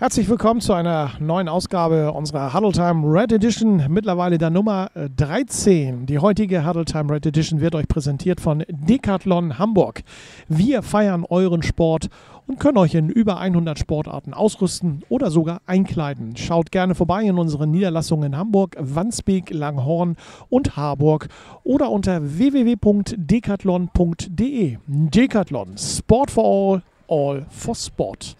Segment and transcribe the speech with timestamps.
[0.00, 6.06] Herzlich willkommen zu einer neuen Ausgabe unserer Huddle Time Red Edition, mittlerweile der Nummer 13.
[6.06, 10.04] Die heutige Huddle Time Red Edition wird euch präsentiert von Decathlon Hamburg.
[10.46, 12.10] Wir feiern euren Sport
[12.46, 16.36] und können euch in über 100 Sportarten ausrüsten oder sogar einkleiden.
[16.36, 20.14] Schaut gerne vorbei in unseren Niederlassungen in Hamburg, Wandsbek, Langhorn
[20.48, 21.26] und Harburg
[21.64, 24.76] oder unter www.decathlon.de.
[24.86, 28.36] Decathlon, Sport for All, All for Sport.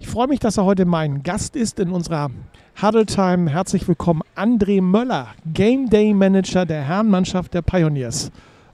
[0.00, 2.30] Ich freue mich, dass er heute mein Gast ist in unserer
[2.80, 3.50] Huddle Time.
[3.50, 8.30] Herzlich willkommen, André Möller, Game Day Manager der Herrenmannschaft der Pioneers.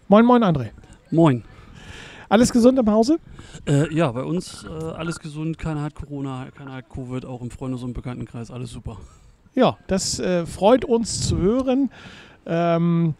[0.08, 0.70] Moin, moin, André.
[1.10, 1.42] Moin.
[2.28, 3.18] Alles gesund im Hause?
[3.66, 5.56] Äh, ja, bei uns äh, alles gesund.
[5.56, 8.50] Keiner hat Corona, keiner hat Covid, auch im Freundes- und Bekanntenkreis.
[8.50, 8.98] Alles super.
[9.54, 11.90] Ja, das äh, freut uns zu hören.
[12.44, 13.14] Ähm,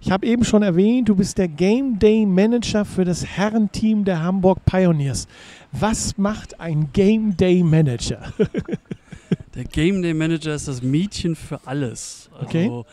[0.00, 4.22] ich habe eben schon erwähnt, du bist der Game Day Manager für das Herrenteam der
[4.22, 5.26] Hamburg Pioneers.
[5.78, 8.32] Was macht ein Game Day Manager?
[9.54, 12.30] der Game Day Manager ist das Mädchen für alles.
[12.32, 12.84] Also, okay.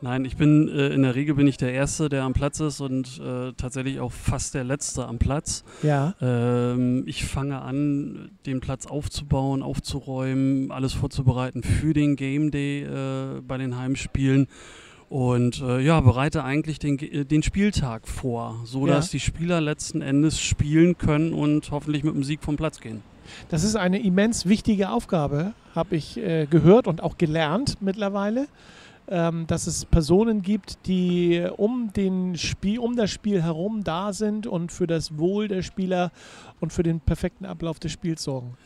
[0.00, 2.80] Nein, ich bin äh, in der Regel bin ich der Erste, der am Platz ist
[2.80, 5.64] und äh, tatsächlich auch fast der Letzte am Platz.
[5.82, 6.14] Ja.
[6.20, 13.40] Ähm, ich fange an, den Platz aufzubauen, aufzuräumen, alles vorzubereiten für den Game Day äh,
[13.40, 14.46] bei den Heimspielen
[15.08, 19.12] und äh, ja, bereite eigentlich den, äh, den Spieltag vor, so dass ja.
[19.12, 23.02] die Spieler letzten Endes spielen können und hoffentlich mit dem Sieg vom Platz gehen.
[23.48, 28.48] Das ist eine immens wichtige Aufgabe, habe ich äh, gehört und auch gelernt mittlerweile
[29.10, 34.46] ähm, dass es Personen gibt, die um, den Spiel, um das Spiel herum da sind
[34.46, 36.12] und für das Wohl der Spieler
[36.60, 38.56] und für den perfekten Ablauf des Spiels sorgen.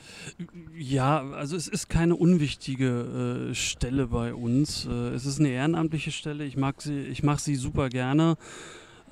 [0.76, 4.86] Ja, also es ist keine unwichtige äh, Stelle bei uns.
[4.86, 6.44] Äh, es ist eine ehrenamtliche Stelle.
[6.44, 8.36] Ich mag sie, ich mache sie super gerne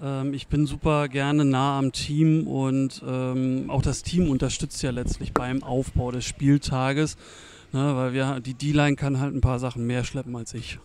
[0.03, 4.91] ähm, ich bin super gerne nah am Team und ähm, auch das Team unterstützt ja
[4.91, 7.17] letztlich beim Aufbau des Spieltages,
[7.73, 10.79] ne, weil wir, die D-Line kann halt ein paar Sachen mehr schleppen als ich.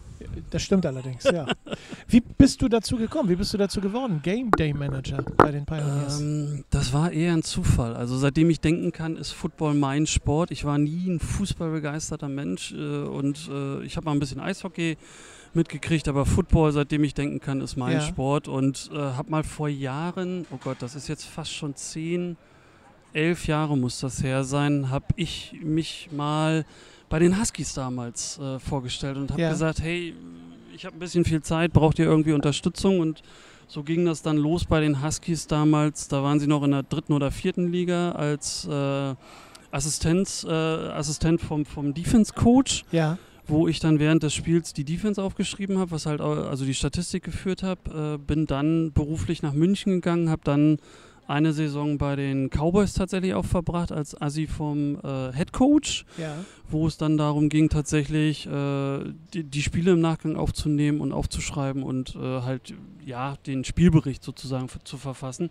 [0.50, 1.46] Das stimmt allerdings, ja.
[2.08, 3.30] Wie bist du dazu gekommen?
[3.30, 4.22] Wie bist du dazu geworden?
[4.24, 6.20] Game Day Manager bei den Pioneers?
[6.20, 7.96] Ähm, das war eher ein Zufall.
[7.96, 10.52] Also seitdem ich denken kann, ist Football mein Sport.
[10.52, 14.98] Ich war nie ein fußballbegeisterter Mensch äh, und äh, ich habe mal ein bisschen Eishockey
[15.56, 18.02] mitgekriegt, aber Football, seitdem ich denken kann, ist mein ja.
[18.02, 22.36] Sport und äh, habe mal vor Jahren, oh Gott, das ist jetzt fast schon zehn,
[23.14, 26.66] elf Jahre muss das her sein, habe ich mich mal
[27.10, 29.50] bei den Huskies damals äh, vorgestellt und habe ja.
[29.50, 30.14] gesagt, hey,
[30.76, 33.00] ich habe ein bisschen viel Zeit, braucht ihr irgendwie Unterstützung?
[33.00, 33.22] Und
[33.68, 36.08] so ging das dann los bei den Huskies damals.
[36.08, 39.16] Da waren sie noch in der dritten oder vierten Liga als äh,
[39.72, 42.84] Assistenz, äh, Assistent vom, vom Defense Coach.
[42.92, 43.18] Ja.
[43.48, 47.24] Wo ich dann während des Spiels die Defense aufgeschrieben habe, was halt also die Statistik
[47.24, 50.80] geführt habe, äh, bin dann beruflich nach München gegangen, habe dann
[51.28, 56.36] eine Saison bei den Cowboys tatsächlich auch verbracht als Assi vom äh, Head Coach, ja.
[56.70, 59.00] wo es dann darum ging, tatsächlich äh,
[59.34, 62.74] die, die, Spiele im Nachgang aufzunehmen und aufzuschreiben und äh, halt
[63.06, 65.50] ja den Spielbericht sozusagen zu verfassen.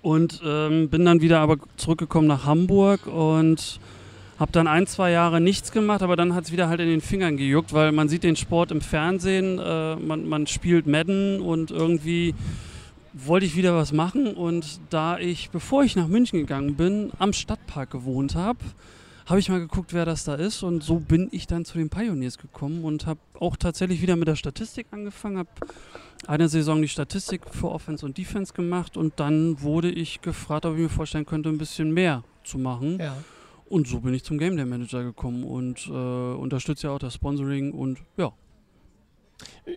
[0.00, 3.78] Und ähm, bin dann wieder aber zurückgekommen nach Hamburg und
[4.38, 7.00] habe dann ein, zwei Jahre nichts gemacht, aber dann hat es wieder halt in den
[7.00, 11.70] Fingern gejuckt, weil man sieht den Sport im Fernsehen, äh, man, man spielt Madden und
[11.70, 12.34] irgendwie
[13.12, 17.32] wollte ich wieder was machen und da ich, bevor ich nach München gegangen bin, am
[17.32, 18.60] Stadtpark gewohnt habe,
[19.26, 21.90] habe ich mal geguckt, wer das da ist und so bin ich dann zu den
[21.90, 25.50] Pioneers gekommen und habe auch tatsächlich wieder mit der Statistik angefangen, habe
[26.26, 30.74] eine Saison die Statistik für Offense und Defense gemacht und dann wurde ich gefragt, ob
[30.74, 32.98] ich mir vorstellen könnte, ein bisschen mehr zu machen.
[32.98, 33.16] Ja.
[33.66, 37.14] Und so bin ich zum Game Day Manager gekommen und äh, unterstütze ja auch das
[37.14, 38.32] Sponsoring und ja,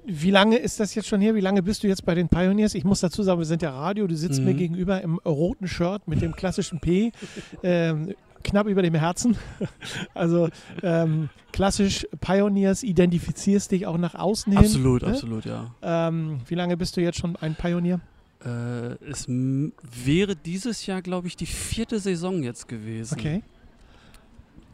[0.06, 1.36] wie lange ist das jetzt schon hier?
[1.36, 2.74] Wie lange bist du jetzt bei den Pioneers?
[2.74, 4.08] Ich muss dazu sagen, wir sind ja Radio.
[4.08, 4.46] Du sitzt mhm.
[4.46, 7.12] mir gegenüber im roten Shirt mit dem klassischen P.
[7.64, 9.38] Ähm, knapp über dem Herzen.
[10.14, 10.50] Also
[10.84, 14.62] ähm, klassisch Pioneers, identifizierst dich auch nach außen hin.
[14.62, 15.08] Absolut, ne?
[15.10, 15.74] absolut, ja.
[15.82, 18.00] Ähm, wie lange bist du jetzt schon ein Pionier?
[18.44, 23.18] Äh, es wäre dieses Jahr, glaube ich, die vierte Saison jetzt gewesen.
[23.18, 23.42] Okay.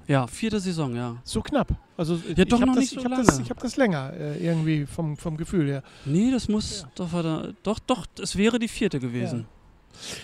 [0.07, 1.17] Ja, vierte Saison, ja.
[1.23, 1.73] So knapp.
[1.97, 3.23] Also ja, doch noch das, nicht so ich lange.
[3.23, 5.84] Das, ich habe das länger äh, irgendwie vom, vom Gefühl her.
[6.05, 6.90] Nee, das muss ja.
[6.96, 9.40] doch, doch, doch, es wäre die vierte gewesen.
[9.40, 9.60] Ja.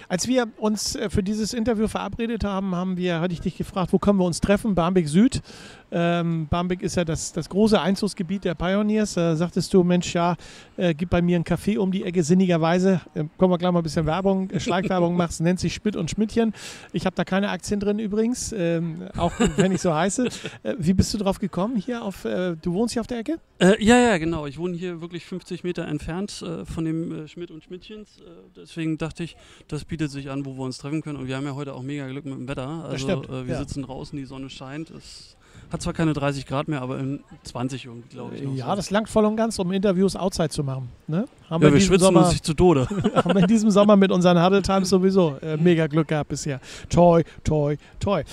[0.07, 3.93] Als wir uns äh, für dieses Interview verabredet haben, haben wir, hatte ich dich gefragt,
[3.93, 4.75] wo können wir uns treffen?
[4.75, 5.41] Barmbek Süd.
[5.89, 9.13] Ähm, Barmbek ist ja das, das große Einzugsgebiet der Pioneers.
[9.13, 10.35] Da sagtest du, Mensch, ja,
[10.75, 13.01] äh, gib bei mir einen Kaffee um die Ecke, sinnigerweise.
[13.13, 16.11] Äh, kommen wir gleich mal ein bisschen Werbung, äh, Schleichwerbung machst, nennt sich Schmidt und
[16.11, 16.53] Schmidtchen.
[16.91, 20.27] Ich habe da keine Aktien drin übrigens, ähm, auch wenn ich so heiße.
[20.63, 23.39] Äh, wie bist du drauf gekommen hier auf, äh, du wohnst hier auf der Ecke?
[23.79, 24.45] ja, ja, genau.
[24.45, 28.21] Ich wohne hier wirklich 50 Meter entfernt von dem Schmidt und Schmidtchens.
[28.55, 29.35] deswegen dachte ich,
[29.67, 31.17] das bietet sich an, wo wir uns treffen können.
[31.17, 32.85] Und wir haben ja heute auch mega Glück mit dem Wetter.
[32.85, 33.59] Also äh, wir ja.
[33.59, 34.89] sitzen draußen, die Sonne scheint.
[34.91, 35.37] Es
[35.71, 38.41] hat zwar keine 30 Grad mehr, aber in 20 irgendwie, glaube ich.
[38.57, 38.75] Ja, so.
[38.75, 40.89] das langt voll und ganz, um Interviews outside zu machen.
[41.07, 41.27] Ne?
[41.49, 42.87] Haben, ja, wir diesem schwitzen Sommer, uns nicht zu Tode.
[43.15, 46.61] haben wir in diesem Sommer mit unseren Huddle Times sowieso äh, mega Glück gehabt bisher.
[46.89, 48.23] Toi, toi, toi.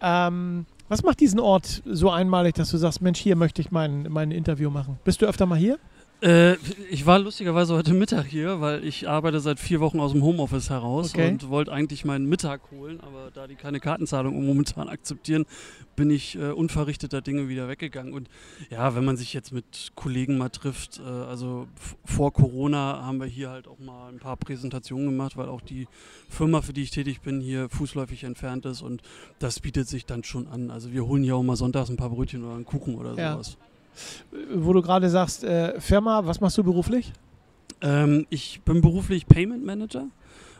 [0.00, 4.06] Ähm, was macht diesen Ort so einmalig, dass du sagst, Mensch, hier möchte ich mein,
[4.08, 4.98] mein Interview machen?
[5.04, 5.78] Bist du öfter mal hier?
[6.22, 6.54] Äh,
[6.90, 10.70] ich war lustigerweise heute Mittag hier, weil ich arbeite seit vier Wochen aus dem Homeoffice
[10.70, 11.28] heraus Okay.
[11.28, 15.44] und wollte eigentlich meinen Mittag holen, aber da die keine Kartenzahlung momentan akzeptieren,
[15.94, 18.14] bin ich äh, unverrichteter Dinge wieder weggegangen.
[18.14, 18.30] Und
[18.70, 21.68] ja, wenn man sich jetzt mit Kollegen mal trifft, äh, also
[22.06, 25.86] vor Corona haben wir hier halt auch mal ein paar Präsentationen gemacht, weil auch die
[26.30, 29.02] Firma, für die ich tätig bin, hier fußläufig entfernt ist und
[29.38, 30.70] das bietet sich dann schon an.
[30.70, 33.32] Also wir holen hier auch mal sonntags ein paar Brötchen oder einen Kuchen oder Ja.
[33.34, 33.58] sowas.
[34.54, 37.12] Wo du gerade sagst, äh, Firma, was machst du beruflich?
[37.80, 40.06] Ähm, ich bin beruflich Payment Manager.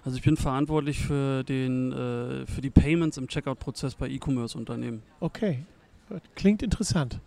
[0.05, 5.03] Also ich bin verantwortlich für, den, äh, für die Payments im Checkout-Prozess bei E-Commerce-Unternehmen.
[5.21, 5.65] Okay.
[6.37, 7.19] Klingt interessant,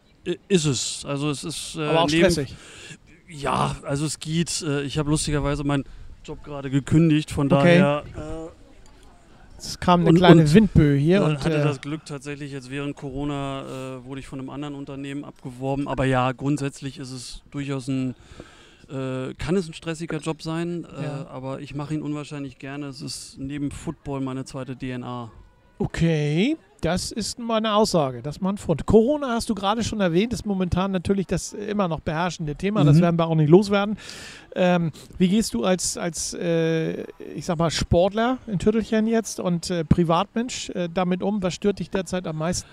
[0.47, 1.03] Ist es.
[1.05, 2.55] Also es ist äh, aber auch neben- stressig.
[3.27, 4.61] Ja, also es geht.
[4.61, 5.83] Äh, ich habe lustigerweise meinen
[6.23, 7.79] Job gerade gekündigt, von Okay.
[7.79, 8.48] daher äh,
[9.65, 12.69] Es kam eine Und- kleine und- Windböe hier und hatte äh, das Glück tatsächlich jetzt
[12.69, 15.87] während Corona äh, wurde ich von einem anderen Unternehmen abgeworben.
[15.87, 18.15] Aber ja, grundsätzlich ist es durchaus ein
[18.89, 21.27] äh, kann es ein stressiger Job sein, äh, Ja.
[21.27, 22.87] aber ich mache ihn unwahrscheinlich gerne.
[22.87, 25.31] Es ist neben Football meine zweite DNA.
[25.81, 28.85] Okay, das ist mal eine Aussage, das ist mal ein Fund.
[28.85, 32.97] Corona hast du gerade schon erwähnt, ist momentan natürlich das immer noch beherrschende Thema, das
[32.97, 33.01] Mhm.
[33.01, 33.97] werden wir auch nicht loswerden.
[34.55, 37.03] Ähm, wie gehst du als, als äh,
[37.35, 41.41] ich sag mal, Sportler in Tüttelchen jetzt und äh, Privatmensch äh, damit um?
[41.41, 42.67] Was stört dich derzeit am meisten?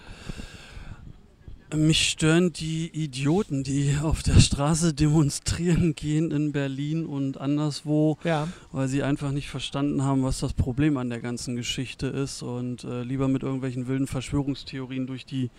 [1.75, 8.47] Mich stören die Idioten, die auf der Straße demonstrieren gehen in Berlin und anderswo, Ja,
[8.71, 12.85] weil sie einfach nicht verstanden haben, was das Problem an der ganzen Geschichte ist und
[12.85, 15.51] äh, lieber mit irgendwelchen wilden Verschwörungstheorien durch die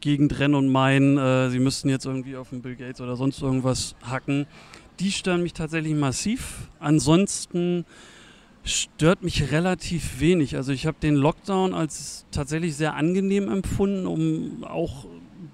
[0.00, 3.40] Gegend rennen und meinen, äh, sie müssten jetzt irgendwie auf den Bill Gates oder sonst
[3.40, 4.46] irgendwas hacken.
[5.00, 6.68] Die stören mich tatsächlich massiv.
[6.80, 7.86] Ansonsten
[8.62, 10.56] stört mich relativ wenig.
[10.56, 15.06] Also ich habe den Lockdown als tatsächlich sehr angenehm empfunden, um auch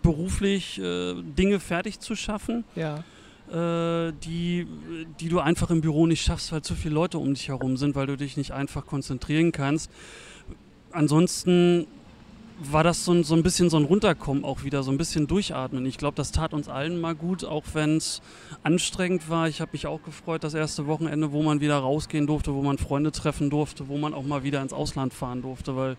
[0.02, 3.04] beruflich äh, Dinge fertig zu schaffen, ja.
[3.50, 4.66] äh, die,
[5.20, 7.94] die du einfach im Büro nicht schaffst, weil zu viele Leute um dich herum sind,
[7.94, 9.90] weil du dich nicht einfach konzentrieren kannst.
[10.90, 11.86] Ansonsten
[12.70, 15.26] war das so ein, so ein bisschen so ein Runterkommen auch wieder, so ein bisschen
[15.26, 15.86] durchatmen.
[15.86, 18.20] Ich glaube, das tat uns allen mal gut, auch wenn es
[18.62, 19.48] anstrengend war.
[19.48, 22.78] Ich habe mich auch gefreut, das erste Wochenende, wo man wieder rausgehen durfte, wo man
[22.78, 25.96] Freunde treffen durfte, wo man auch mal wieder ins Ausland fahren durfte, weil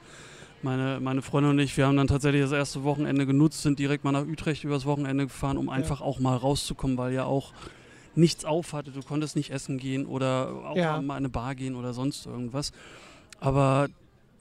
[0.63, 4.03] meine, meine Freundin und ich, wir haben dann tatsächlich das erste Wochenende genutzt, sind direkt
[4.03, 7.53] mal nach Utrecht übers Wochenende gefahren, um einfach auch mal rauszukommen, weil ja auch
[8.15, 8.91] nichts auf hatte.
[8.91, 11.01] Du konntest nicht essen gehen oder auch Ja.
[11.01, 12.71] mal in eine Bar gehen oder sonst irgendwas.
[13.39, 13.87] Aber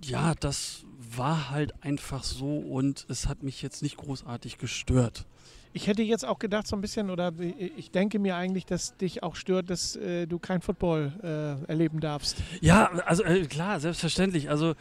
[0.05, 0.85] ja, das
[1.17, 5.27] war halt einfach so und es hat mich jetzt nicht großartig gestört.
[5.75, 7.33] Ich hätte jetzt auch gedacht, so ein bisschen, oder
[7.77, 12.01] ich denke mir eigentlich, dass dich auch stört, dass äh, du kein Football äh, erleben
[12.01, 12.37] darfst.
[12.61, 14.51] Ja, also äh, klar, selbstverständlich.
[14.51, 14.75] Also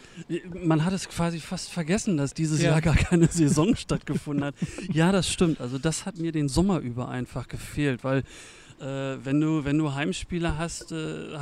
[0.53, 2.71] man hat es quasi fast vergessen, dass dieses Ja.
[2.71, 4.55] Jahr gar keine Saison stattgefunden hat.
[4.91, 5.61] Ja, das stimmt.
[5.61, 8.23] Also das hat mir den Sommer über einfach gefehlt, weil
[8.81, 11.38] äh, wenn du wenn du Heimspiele hast, äh,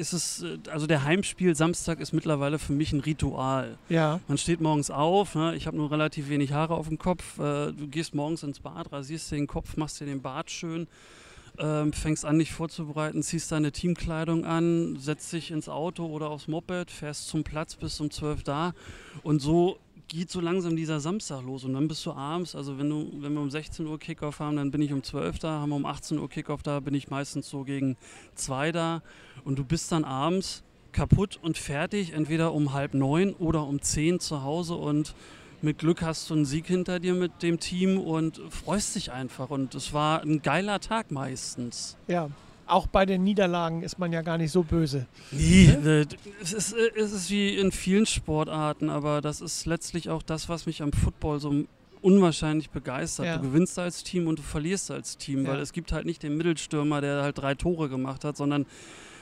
[0.00, 3.78] ist es äh, also der Heimspiel Samstag ist mittlerweile für mich ein Ritual.
[3.88, 5.54] Ja, Man steht morgens auf, ne?
[5.54, 7.38] ich habe nur relativ wenig Haare auf dem Kopf.
[7.38, 10.88] Äh, du gehst morgens ins Bad, rasierst dir den Kopf, machst dir den Bart schön,
[11.58, 16.48] ähm, fängst an, dich vorzubereiten, ziehst deine Teamkleidung an, setzt dich ins Auto oder aufs
[16.48, 18.72] Moped, fährst zum Platz, bis um 12 da.
[19.22, 19.78] Und so
[20.10, 21.64] geht so langsam dieser Samstag los.
[21.64, 24.56] Und dann bist du abends, also wenn, du, wenn wir um 16 Uhr Kickoff haben,
[24.56, 27.08] dann bin ich um 12 da, haben wir um 18 Uhr Kickoff da, bin ich
[27.08, 27.96] meistens so gegen
[28.34, 29.02] 2 da.
[29.44, 30.62] Und du bist dann abends
[30.92, 35.14] kaputt und fertig, entweder um halb neun oder um zehn zu Hause und
[35.62, 39.50] mit Glück hast du einen Sieg hinter dir mit dem Team und freust dich einfach.
[39.50, 41.96] Und es war ein geiler Tag meistens.
[42.08, 42.30] ja.
[42.70, 45.06] Auch bei den Niederlagen ist man ja gar nicht so böse.
[45.32, 46.06] Nee, äh,
[46.40, 50.48] es ist, äh, es ist wie in vielen Sportarten, aber das ist letztlich auch das,
[50.48, 51.64] was mich am Football so
[52.02, 53.26] unwahrscheinlich begeistert.
[53.26, 53.36] Ja.
[53.38, 55.52] Du gewinnst als Team und du verlierst als Team, Ja.
[55.52, 58.66] weil es gibt halt nicht den Mittelstürmer, der halt drei Tore gemacht hat, sondern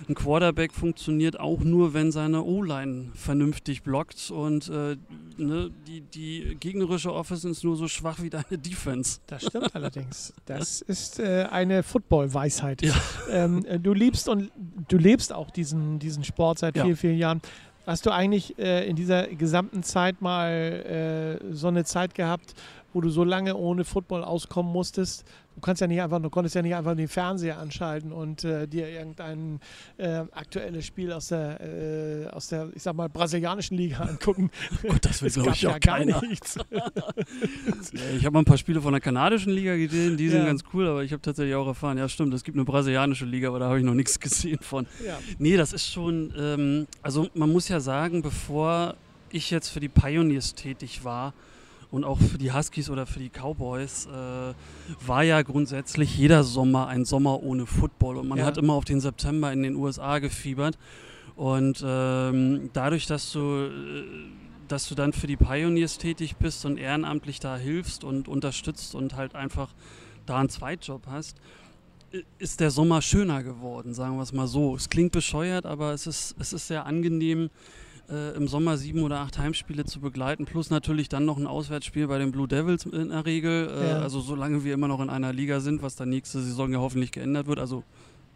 [0.09, 4.97] ein Quarterback funktioniert auch nur, wenn seine O-Line vernünftig blockt und äh,
[5.37, 9.21] ne, die, die gegnerische Offense ist nur so schwach wie deine Defense.
[9.27, 10.33] Das stimmt allerdings.
[10.47, 12.83] Das ist äh, eine Football-Weisheit.
[12.83, 12.95] Ja.
[13.31, 14.51] Ähm, äh, du liebst und
[14.89, 16.85] du lebst auch diesen, diesen Sport seit Ja.
[16.85, 17.41] vielen, vielen Jahren.
[17.87, 22.55] Hast du eigentlich äh, in dieser gesamten Zeit mal äh, so eine Zeit gehabt,
[22.93, 25.25] wo du so lange ohne Football auskommen musstest,
[25.59, 28.69] Du kannst ja nicht einfach, du konntest ja nicht einfach den Fernseher anschalten und äh,
[28.69, 29.59] dir irgendein
[29.97, 34.53] äh, aktuelles Spiel aus der, äh, aus der, ich sag mal, brasilianischen Liga angucken.
[34.87, 36.59] Gut, das will glaube ich auch ja gar nichts.
[38.17, 40.47] ich habe mal ein paar Spiele von der kanadischen Liga gesehen, die sind ja.
[40.47, 43.49] ganz cool, aber ich habe tatsächlich auch erfahren, ja stimmt, es gibt eine brasilianische Liga,
[43.49, 44.87] aber da habe ich noch nichts gesehen von.
[45.05, 45.19] Ja.
[45.41, 48.95] Nee, das ist schon, ähm, also man muss ja sagen, bevor
[49.31, 51.35] ich jetzt für die Pioneers tätig war,
[51.91, 54.55] und auch für die Huskies oder für die Cowboys äh,
[55.07, 58.45] war ja grundsätzlich jeder Sommer ein Sommer ohne Football und man ja.
[58.45, 60.79] hat immer auf den September in den USA gefiebert
[61.39, 64.05] und ähm, dadurch, dass du, äh,
[64.67, 69.15] dass du dann für die Pioneers tätig bist und ehrenamtlich da hilfst und unterstützt und
[69.15, 69.73] halt einfach
[70.27, 71.37] da einen Zweitjob hast,
[72.39, 74.75] ist der Sommer schöner geworden, sagen wir es mal so.
[74.75, 77.51] Es klingt bescheuert, aber es ist, es ist sehr angenehm,
[78.11, 82.07] äh, im Sommer sieben oder acht Heimspiele zu begleiten, plus natürlich dann noch ein Auswärtsspiel
[82.07, 83.71] bei den Blue Devils in der Regel.
[83.71, 83.99] Äh, ja.
[84.01, 87.13] Also solange wir immer noch in einer Liga sind, was dann nächste Saison ja hoffentlich
[87.13, 87.59] geändert wird.
[87.59, 87.85] Also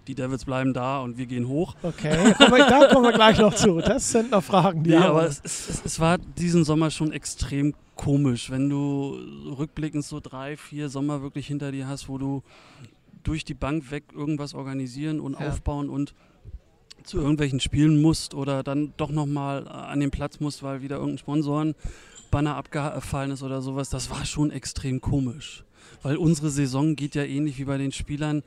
[0.07, 1.77] die Devils bleiben da und wir gehen hoch.
[1.83, 3.81] Okay, da kommen wir gleich noch zu.
[3.81, 7.75] Das sind noch Fragen, die Ja, aber es, es, es, war diesen Sommer schon extrem
[7.95, 9.17] komisch, wenn du
[9.57, 12.43] rückblickend so drei, vier Sommer wirklich hinter dir hast, wo du
[13.23, 15.49] durch die Bank weg irgendwas organisieren und ja.
[15.49, 16.15] aufbauen und
[17.03, 20.97] zu irgendwelchen Spielen musst oder dann doch nochmal äh, an den Platz musst, weil wieder
[20.97, 25.65] irgendein Sponsorenbanner abgefallen ist oder sowas, das war schon extrem komisch.
[26.03, 28.43] Weil unsere Saison geht ja ähnlich wie bei den Spielern.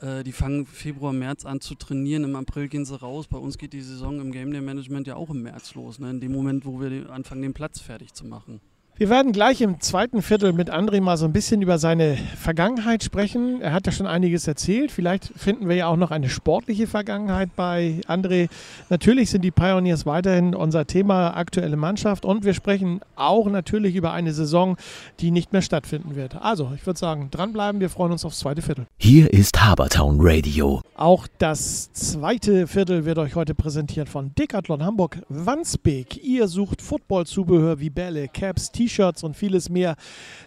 [0.00, 3.26] Äh, die fangen Februar, März an zu trainieren, im April gehen sie raus.
[3.28, 6.10] Bei uns geht die Saison im Game Day Management ja auch im März los, ne?
[6.10, 8.60] in dem Moment, wo wir anfangen, den Platz fertig zu machen.
[9.00, 13.02] Wir werden gleich im zweiten Viertel mit André mal so ein bisschen über seine Vergangenheit
[13.02, 13.62] sprechen.
[13.62, 14.92] Er hat ja schon einiges erzählt.
[14.92, 18.50] Vielleicht finden wir ja auch noch eine sportliche Vergangenheit bei André.
[18.90, 24.12] Natürlich sind die Pioneers weiterhin unser Thema aktuelle Mannschaft und wir sprechen auch natürlich über
[24.12, 24.76] eine Saison,
[25.20, 26.36] die nicht mehr stattfinden wird.
[26.36, 27.80] Also, ich würde sagen, dranbleiben.
[27.80, 28.86] Wir freuen uns aufs zweite Viertel.
[28.98, 30.82] Hier ist Habertown Radio.
[30.94, 36.22] Auch das zweite Viertel wird euch heute präsentiert von Decathlon Hamburg Wandsbek.
[36.22, 39.94] Ihr sucht Footballzubehör wie Bälle, Caps, T-Shirts T-Shirts und vieles mehr,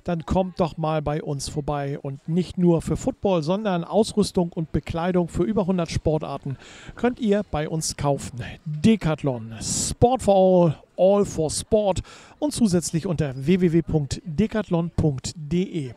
[0.03, 1.97] dann kommt doch mal bei uns vorbei.
[1.99, 6.57] Und nicht nur für Football, sondern Ausrüstung und Bekleidung für über 100 Sportarten
[6.95, 8.43] könnt ihr bei uns kaufen.
[8.65, 12.03] Decathlon, Sport for All, All for Sport
[12.39, 15.93] und zusätzlich unter www.decathlon.de.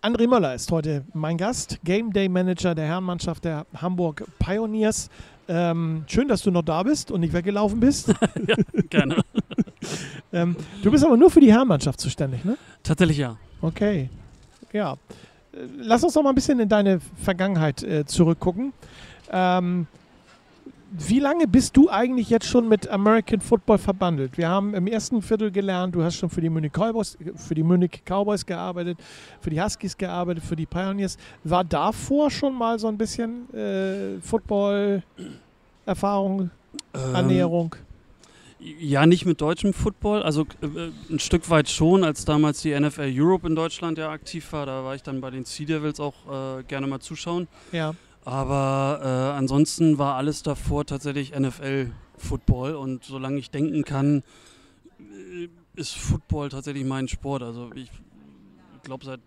[0.00, 5.10] André Möller ist heute mein Gast, Game Day Manager der Herrenmannschaft der Hamburg Pioneers.
[5.48, 8.08] Ähm, schön, dass du noch da bist und nicht weggelaufen bist.
[8.46, 8.56] ja,
[8.90, 9.16] gerne.
[10.32, 12.58] ähm, du bist aber nur für die Herrenmannschaft zuständig, ne?
[12.82, 13.36] Tatsächlich ja.
[13.62, 14.10] Okay.
[14.72, 14.96] Ja.
[15.78, 18.74] Lass uns doch mal ein bisschen in deine Vergangenheit äh, zurückgucken.
[19.32, 19.86] Ähm,
[20.90, 24.38] wie lange bist du eigentlich jetzt schon mit American Football verbandelt?
[24.38, 27.62] Wir haben im ersten Viertel gelernt, du hast schon für die Munich Cowboys, für die
[27.62, 28.96] Munich Cowboys gearbeitet,
[29.40, 31.18] für die Huskies gearbeitet, für die Pioneers.
[31.44, 36.50] War davor schon mal so ein bisschen äh, Football-Erfahrung,
[36.94, 37.76] ähm, Annäherung?
[38.60, 43.12] Ja, nicht mit deutschem Football, also äh, ein Stück weit schon, als damals die NFL
[43.14, 44.66] Europe in Deutschland ja aktiv war.
[44.66, 47.46] Da war ich dann bei den Sea Devils auch äh, gerne mal zuschauen.
[47.72, 47.94] Ja.
[48.24, 54.22] Aber äh, ansonsten war alles davor tatsächlich NFL-Football und solange ich denken kann,
[54.98, 57.42] äh, ist Football tatsächlich mein Sport.
[57.42, 57.90] Also ich
[58.82, 59.18] glaube,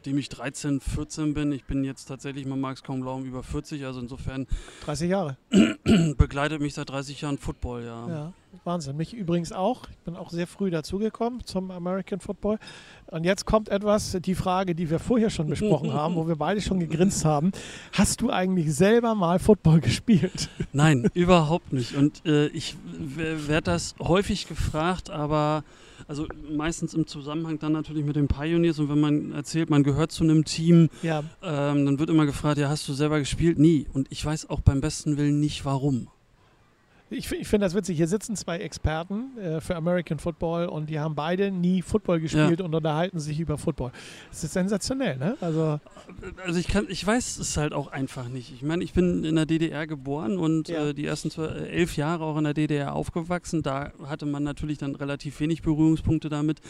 [0.00, 3.42] seitdem ich 13, 14 bin, ich bin jetzt tatsächlich, man mag es kaum glauben, über
[3.42, 4.46] 40, also insofern.
[4.86, 5.36] 30 Jahre.
[6.16, 8.08] begleitet mich seit 30 Jahren Football, ja.
[8.08, 8.32] Ja,
[8.64, 8.96] Wahnsinn.
[8.96, 9.82] Mich übrigens auch.
[9.90, 12.58] Ich bin auch sehr früh dazugekommen zum American Football.
[13.08, 16.62] Und jetzt kommt etwas, die Frage, die wir vorher schon besprochen haben, wo wir beide
[16.62, 17.52] schon gegrinst haben.
[17.92, 20.48] Hast du eigentlich selber mal Football gespielt?
[20.72, 21.94] Nein, überhaupt nicht.
[21.94, 25.62] Und äh, ich werde das häufig gefragt, aber
[26.08, 30.12] also meistens im Zusammenhang dann natürlich mit den Pioneers und wenn man erzählt, man gehört
[30.12, 31.22] zu einem Team, ja.
[31.42, 33.58] ähm, dann wird immer gefragt, ja, hast du selber gespielt?
[33.58, 33.86] Nie.
[33.92, 36.08] Und ich weiß auch beim besten Willen nicht warum.
[37.10, 37.96] Ich, ich finde das witzig.
[37.96, 42.60] Hier sitzen zwei Experten äh, für American Football und die haben beide nie Football gespielt
[42.60, 42.64] ja.
[42.64, 43.90] und unterhalten sich über Football.
[44.30, 45.36] Das ist sensationell, ne?
[45.40, 45.80] Also,
[46.46, 48.52] also ich kann, ich weiß es halt auch einfach nicht.
[48.54, 50.86] Ich meine, ich bin in der DDR geboren und ja.
[50.86, 53.62] äh, die ersten zwei, äh, elf Jahre auch in der DDR aufgewachsen.
[53.62, 56.60] Da hatte man natürlich dann relativ wenig Berührungspunkte damit.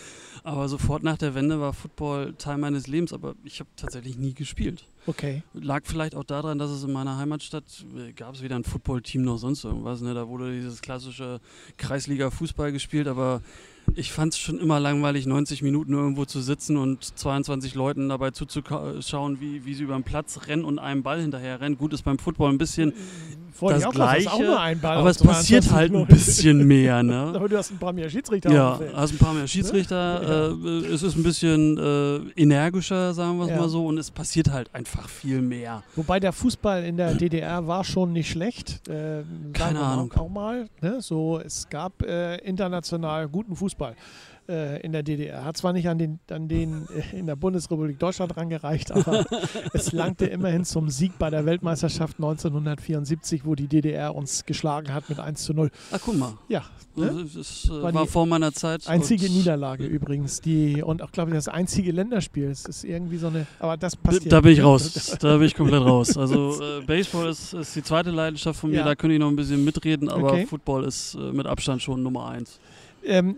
[0.43, 3.13] Aber sofort nach der Wende war Football Teil meines Lebens.
[3.13, 4.87] Aber ich habe tatsächlich nie gespielt.
[5.07, 5.43] Okay.
[5.55, 7.65] Lag vielleicht auch daran, dass es in meiner Heimatstadt
[7.97, 10.01] äh, gab es weder ein Footballteam noch sonst irgendwas.
[10.01, 10.15] Ne?
[10.15, 11.41] Da wurde dieses klassische
[11.79, 13.43] Kreisliga-Fußball gespielt, aber
[13.97, 18.31] ich fand es schon immer langweilig, 90 Minuten irgendwo zu sitzen und 22 Leuten dabei
[18.31, 21.79] zuzuschauen, wie, wie sie über den Platz rennen und einem Ball hinterher rennen.
[21.79, 22.93] Gut ist beim Football ein bisschen
[23.69, 27.03] das auch Gleiche, auch ein Ball aber es passiert halt ein bisschen mehr.
[27.03, 27.15] Ne?
[27.35, 30.51] aber du hast ein paar mehr Schiedsrichter Ja, hast ein paar mehr Schiedsrichter.
[30.53, 33.59] Äh, es ist ein bisschen äh, energischer, sagen wir es Ja.
[33.59, 35.83] mal so, und es passiert halt einfach viel mehr.
[35.97, 38.89] Wobei der Fußball in der DDR war schon nicht schlecht.
[38.89, 40.13] Äh, Keine Ahnung.
[40.17, 40.69] Auch mal.
[40.81, 41.01] Ne?
[41.01, 43.80] So, es gab äh, international guten Fußball
[44.49, 45.45] äh, in der DDR.
[45.45, 49.25] Hat zwar nicht an den, an den äh, in der Bundesrepublik Deutschland rangereicht, aber
[49.73, 55.09] es langte immerhin zum Sieg bei der Weltmeisterschaft 1974, wo die DDR uns geschlagen hat
[55.09, 55.71] mit 1 zu 0.
[55.93, 56.35] Ah, guck mal.
[56.49, 56.65] Ja,
[56.97, 57.23] ne?
[57.23, 58.87] Das ist, äh, War war, vor meiner Zeit.
[58.89, 60.41] einzige Niederlage übrigens.
[60.41, 62.51] Die, und auch, glaube ich, das einzige Länderspiel.
[62.51, 63.47] Es ist irgendwie so eine.
[63.61, 64.33] Aber das passiert.
[64.33, 65.17] Da bin ich raus.
[65.21, 66.17] Da bin ich komplett raus.
[66.17, 68.85] Also äh, Baseball ist, ist die zweite Leidenschaft von mir, Ja.
[68.85, 70.47] da könnte ich noch ein bisschen mitreden, aber Okay.
[70.47, 72.59] Football ist äh, mit Abstand schon Nummer eins.
[73.05, 73.37] Ähm,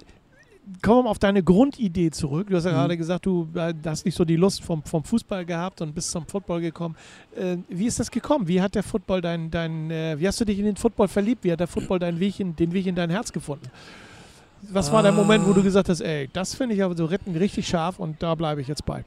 [0.83, 2.49] kommen wir mal auf deine Grundidee zurück.
[2.49, 2.77] Du hast ja Mhm.
[2.77, 6.11] gerade gesagt, du äh, hast nicht so die Lust vom, vom Fußball gehabt und bist
[6.11, 6.97] zum Football gekommen.
[7.37, 8.47] Äh, wie ist das gekommen?
[8.49, 11.45] Wie hat der Football dein, dein äh, wie hast du dich in den Football verliebt?
[11.45, 13.67] Wie hat der Football deinen Weg in, den Weg in dein Herz gefunden?
[14.71, 15.17] Was war der Ah.
[15.17, 18.23] Moment, wo du gesagt hast, ey, das finde ich aber so retten richtig scharf und
[18.23, 19.05] da bleibe ich jetzt bei?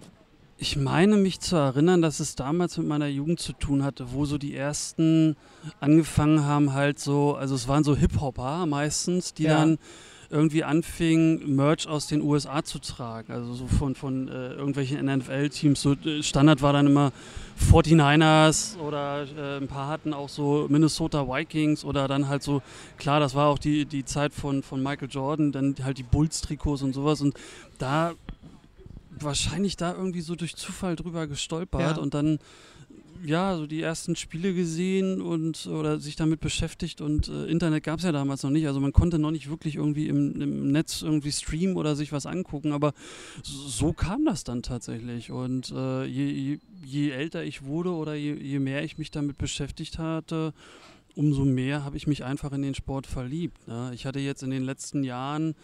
[0.58, 4.26] Ich meine mich zu erinnern, dass es damals mit meiner Jugend zu tun hatte, wo
[4.26, 5.36] so die ersten
[5.80, 9.60] angefangen haben, halt so, also es waren so Hip-Hopper meistens, die Ja.
[9.60, 9.78] dann
[10.36, 13.32] irgendwie anfingen, Merch aus den USA zu tragen.
[13.32, 15.82] Also so von, von äh, irgendwelchen NFL-Teams.
[15.82, 17.12] So, äh, Standard war dann immer
[17.72, 22.62] 49ers oder äh, ein paar hatten auch so Minnesota Vikings oder dann halt so,
[22.98, 26.82] klar, das war auch die, die Zeit von, von Michael Jordan, dann halt die Bulls-Trikots
[26.82, 27.22] und sowas.
[27.22, 27.36] Und
[27.78, 28.14] da
[29.18, 31.98] wahrscheinlich da irgendwie so durch Zufall drüber gestolpert Ja.
[31.98, 32.40] und dann
[33.26, 38.00] ja, so die ersten Spiele gesehen und oder sich damit beschäftigt und äh, Internet gab
[38.00, 38.68] es ja damals noch nicht.
[38.68, 42.26] Also man konnte noch nicht wirklich irgendwie im, im Netz irgendwie streamen oder sich was
[42.26, 42.94] angucken, aber
[43.44, 45.32] so, kam das dann tatsächlich.
[45.32, 49.38] Und äh, je, je, je älter ich wurde oder je, je mehr ich mich damit
[49.38, 50.54] beschäftigt hatte,
[51.16, 53.68] umso mehr habe ich mich einfach in den Sport verliebt.
[53.68, 53.92] Ne?
[53.94, 55.56] Ich hatte jetzt in den letzten Jahren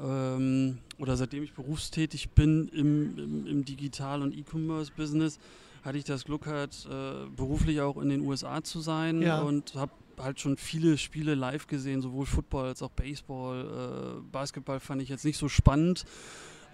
[0.00, 5.38] ähm, oder seitdem ich berufstätig bin im, im, im Digital- und E-Commerce-Business,
[5.86, 9.40] hatte ich das Glück gehabt, äh, beruflich auch in den USA zu sein Ja.
[9.40, 14.18] und habe halt schon viele Spiele live gesehen, sowohl Football als auch Baseball.
[14.18, 16.04] Äh, Basketball fand ich jetzt nicht so spannend.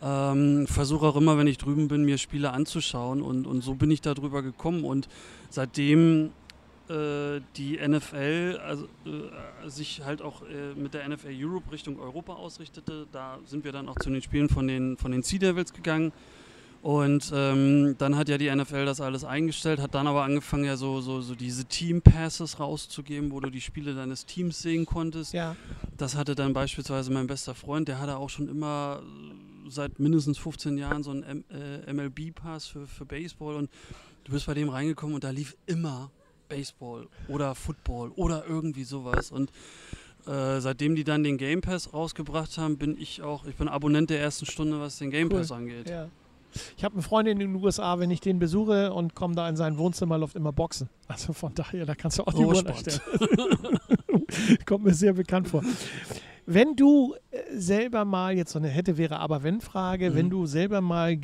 [0.01, 3.91] Ähm, Versuche auch immer, wenn ich drüben bin, mir Spiele anzuschauen und, und so bin
[3.91, 5.09] ich da drüber gekommen und
[5.49, 6.31] seitdem
[6.89, 12.33] äh, die NFL also, äh, sich halt auch äh, mit der NFL Europe Richtung Europa
[12.35, 15.73] ausrichtete, da sind wir dann auch zu den Spielen von den, von den Sea Devils
[15.73, 16.13] gegangen.
[16.83, 20.77] Und ähm, dann hat ja die NFL das alles eingestellt, hat dann aber angefangen, ja
[20.77, 25.33] so, so, so diese Team Passes rauszugeben, wo du die Spiele deines Teams sehen konntest.
[25.33, 25.55] Ja,
[25.97, 29.01] Das hatte dann beispielsweise mein bester Freund, der hatte auch schon immer
[29.69, 33.71] seit mindestens 15 Jahren so einen äh, MLB-Pass für, für Baseball und
[34.25, 36.11] du bist bei dem reingekommen und da lief immer
[36.49, 39.53] Baseball oder Football oder irgendwie sowas und
[40.27, 44.11] äh, seitdem die dann den Game Pass rausgebracht haben, bin ich auch, ich bin Abonnent
[44.11, 45.39] der ersten Stunde, was den Game Cool.
[45.39, 45.89] Pass angeht.
[45.89, 46.09] ja.
[46.77, 49.57] Ich habe einen Freund in den USA, wenn ich den besuche und komme da in
[49.57, 50.89] sein Wohnzimmer, läuft immer Boxen.
[51.09, 52.87] Also von daher, da kannst du auch die Uhr Sport.
[52.87, 53.01] erstellen.
[54.67, 55.63] Kommt mir sehr bekannt vor.
[56.45, 60.15] Wenn du äh, selber mal, jetzt so eine hätte, wäre aber wenn Frage, Mhm.
[60.17, 61.17] wenn du selber mal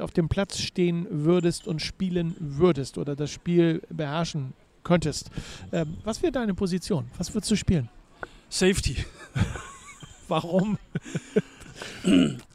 [0.00, 5.30] auf dem Platz stehen würdest und spielen würdest oder das Spiel beherrschen könntest,
[5.72, 7.10] ähm, was wäre deine Position?
[7.18, 7.88] Was würdest du spielen?
[8.48, 8.96] Safety.
[10.28, 10.78] Warum?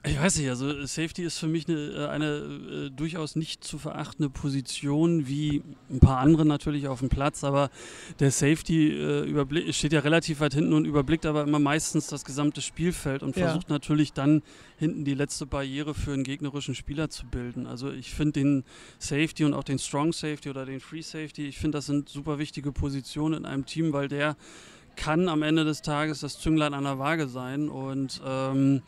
[0.05, 3.77] Ich weiß nicht, also Safety ist für mich eine, äh, eine äh, durchaus nicht zu
[3.77, 7.69] verachtende Position, wie ein paar andere natürlich auf dem Platz, aber
[8.19, 12.61] der Safety äh, steht ja relativ weit hinten und überblickt aber immer meistens das gesamte
[12.61, 13.47] Spielfeld und Ja.
[13.47, 14.41] versucht natürlich dann
[14.77, 17.67] hinten die letzte Barriere für einen gegnerischen Spieler zu bilden.
[17.67, 18.63] Also ich finde den
[18.99, 22.39] Safety und auch den Strong Safety oder den Free Safety, ich finde das sind super
[22.39, 24.37] wichtige Positionen in einem Team, weil der
[24.99, 28.81] kann am Ende des Tages das Zünglein an der Waage sein und ähm,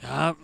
[0.00, 0.36] ja,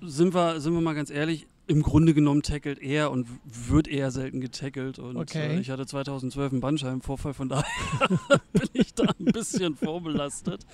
[0.00, 4.10] sind wir, sind wir mal ganz ehrlich, im Grunde genommen tackelt er und wird eher
[4.10, 4.98] selten getackelt.
[4.98, 5.56] Und Okay.
[5.56, 7.64] äh, ich hatte 2012 einen Bandscheibenvorfall, von daher
[8.52, 10.66] bin ich da ein bisschen vorbelastet.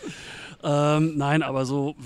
[0.62, 1.96] Ähm, nein, aber so,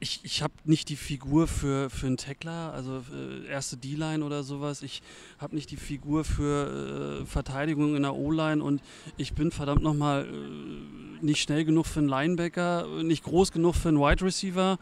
[0.00, 4.44] ich, ich habe nicht die Figur für, für einen Tackler, also äh, erste D-Line oder
[4.44, 4.82] sowas.
[4.82, 5.02] Ich
[5.38, 8.80] habe nicht die Figur für äh, Verteidigung in der O-Line und
[9.16, 13.88] ich bin verdammt nochmal äh, nicht schnell genug für einen Linebacker, nicht groß genug für
[13.88, 14.78] einen Wide Receiver.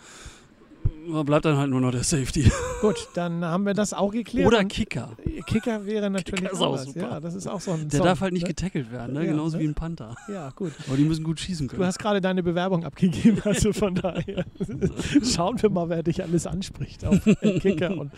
[1.24, 2.50] Bleibt dann halt nur noch der Safety.
[2.80, 4.46] Gut, dann haben wir das auch geklärt.
[4.46, 5.16] Oder Kicker.
[5.46, 7.00] Kicker wäre natürlich Kicker ist auch super.
[7.00, 8.48] Ja, das ist auch so ein Der Song, darf halt nicht ne?
[8.48, 9.24] getackelt werden, ne?
[9.24, 9.62] Ja, genauso ne?
[9.62, 10.16] wie ein Panther.
[10.28, 10.72] Ja, gut.
[10.86, 11.80] Aber die müssen gut schießen können.
[11.80, 14.44] Du hast gerade deine Bewerbung abgegeben, also von daher
[15.22, 17.20] schauen wir mal, wer dich alles anspricht auf
[17.60, 18.12] Kicker und,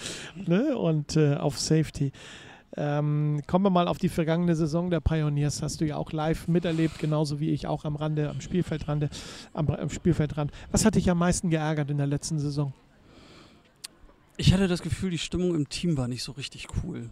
[0.46, 2.12] ne, und äh, auf Safety.
[2.80, 5.62] Ähm, kommen wir mal auf die vergangene Saison der Pioneers.
[5.62, 9.08] Hast du ja auch live miterlebt, genauso wie ich auch am Rande, am Spielfeldrand.
[9.52, 10.52] Am, am Spielfeldrand.
[10.70, 12.72] Was hat dich am meisten geärgert in der letzten Saison?
[14.36, 17.10] Ich hatte das Gefühl, die Stimmung im Team war nicht so richtig cool.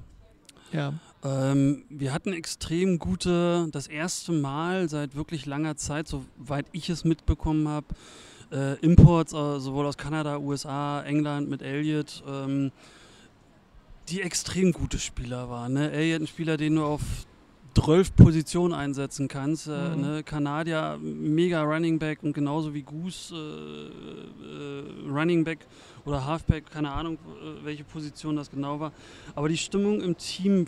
[0.72, 0.94] Ja.
[1.24, 7.02] Ähm, wir hatten extrem gute, das erste Mal seit wirklich langer Zeit, soweit ich es
[7.02, 7.86] mitbekommen habe,
[8.52, 12.70] äh, Imports äh, sowohl aus Kanada, USA, England mit Elliott, ähm,
[14.08, 15.74] die extrem gute Spieler waren.
[15.74, 15.90] Ne?
[15.90, 17.02] Elliott ein Spieler, den du auf
[17.76, 19.66] 12 Positionen einsetzen kannst.
[19.66, 20.00] Äh, mhm.
[20.00, 20.22] ne?
[20.22, 25.58] Kanadier, mega Running Back und genauso wie Goose äh, äh, Running Back
[26.04, 28.92] oder Halfback, keine Ahnung, äh, welche Position das genau war.
[29.34, 30.66] Aber die Stimmung im Team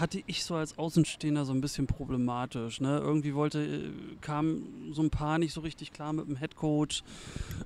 [0.00, 2.80] hatte ich so als Außenstehender so ein bisschen problematisch.
[2.80, 2.98] Ne?
[2.98, 7.02] Irgendwie wollte, äh, kam so ein paar nicht so richtig klar mit dem Headcoach.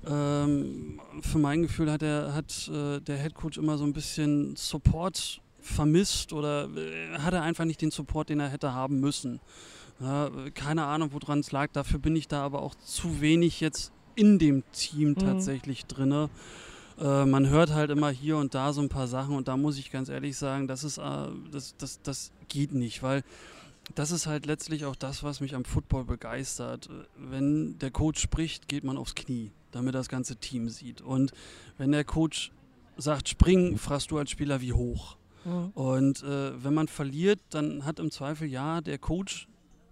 [0.05, 5.41] Ähm, für mein Gefühl hat, er, hat äh, der Headcoach immer so ein bisschen Support
[5.61, 9.39] vermisst oder äh, hatte einfach nicht den Support, den er hätte haben müssen.
[9.99, 11.69] Ja, keine Ahnung, woran es lag.
[11.73, 15.15] Dafür bin ich da aber auch zu wenig jetzt in dem Team mhm.
[15.17, 16.29] tatsächlich drinne.
[17.01, 19.77] Äh, man hört halt immer hier und da so ein paar Sachen und da muss
[19.77, 23.23] ich ganz ehrlich sagen, das ist, äh, das, das, das geht nicht, weil
[23.95, 26.89] das ist halt letztlich auch das, was mich am Football begeistert.
[27.17, 31.01] Wenn der Coach spricht, geht man aufs Knie, damit das ganze Team sieht.
[31.01, 31.31] Und
[31.77, 32.51] wenn der Coach
[32.97, 35.17] sagt, spring, fragst du als Spieler wie hoch.
[35.43, 35.69] Mhm.
[35.73, 39.47] Und äh, wenn man verliert, dann hat im Zweifel ja der Coach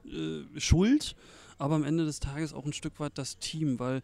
[0.05, 1.15] äh, Schuld,
[1.57, 4.01] aber am Ende des Tages auch ein Stück weit das Team, weil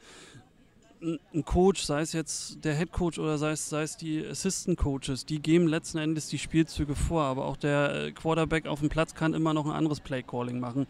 [1.01, 4.77] ein Coach, sei es jetzt der Head Coach oder sei es, sei es die Assistant
[4.77, 8.89] Coaches, die geben letzten Endes die Spielzüge vor, aber auch der äh, Quarterback auf dem
[8.89, 10.87] Platz kann immer noch ein anderes Play Calling machen.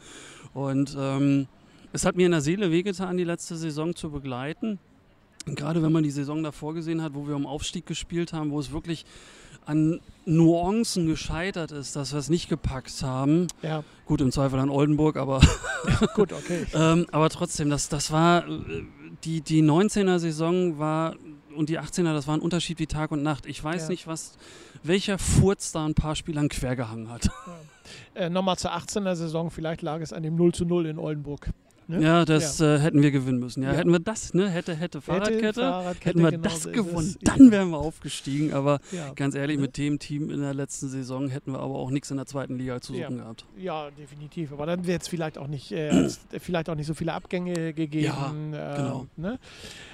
[0.53, 1.47] Und ähm,
[1.91, 4.79] es hat mir in der Seele wehgetan, die letzte Saison zu begleiten.
[5.45, 8.59] Gerade wenn man die Saison davor gesehen hat, wo wir um Aufstieg gespielt haben, wo
[8.59, 9.05] es wirklich
[9.65, 13.47] an Nuancen gescheitert ist, dass wir es nicht gepackt haben.
[13.61, 13.83] Ja.
[14.05, 15.41] Gut, im Zweifel an Oldenburg, aber.
[16.15, 16.65] gut, okay.
[16.73, 18.47] ähm, aber trotzdem, das, das war.
[18.47, 18.83] Äh,
[19.23, 21.15] die, die 19er-Saison war
[21.55, 23.45] und die 18er, das war ein Unterschied wie Tag und Nacht.
[23.45, 23.89] Ich weiß ja.
[23.89, 24.37] nicht, was,
[24.83, 27.25] welcher Furz da ein paar Spielern quergehangen hat.
[27.25, 28.21] Ja.
[28.25, 31.51] Äh, Nochmal zur 18er-Saison, vielleicht lag es an dem 0 zu 0 in Oldenburg.
[31.87, 32.01] Ne?
[32.01, 32.75] Ja, das ja.
[32.75, 33.61] Äh, hätten wir gewinnen müssen.
[33.61, 34.49] Ja, ja, hätten wir das, ne?
[34.49, 38.53] Hätte, hätte, Fahrradkette, hätte, Fahrradkette hätten wir genau das gewonnen, dann wären wir aufgestiegen.
[38.53, 39.13] Aber ja.
[39.13, 42.17] ganz ehrlich, mit dem Team in der letzten Saison hätten wir aber auch nichts in
[42.17, 43.45] der zweiten Liga zu suchen gehabt.
[43.57, 44.51] Ja, definitiv.
[44.51, 48.53] Aber dann wäre es vielleicht auch nicht, äh, vielleicht auch nicht so viele Abgänge gegeben.
[48.53, 49.07] Ja, äh, genau.
[49.15, 49.39] Ne?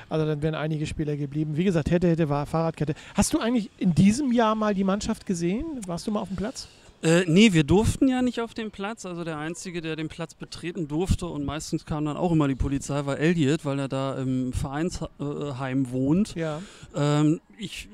[0.08, 1.58] Also dann wären einige Spieler geblieben.
[1.58, 2.94] Wie gesagt, hätte, hätte, war Fahrradkette.
[3.16, 5.66] Hast du eigentlich in diesem Jahr mal die Mannschaft gesehen?
[5.88, 6.68] Warst du mal auf dem Platz?
[7.04, 9.06] Äh, nee, wir durften ja nicht auf den Platz.
[9.06, 12.56] Also der Einzige, der den Platz betreten durfte und meistens kam dann auch immer die
[12.56, 16.36] Polizei, war Elliot, weil er da im Vereinsheim wohnt.
[16.36, 16.62] Ja.
[16.96, 17.90] Ähm, ich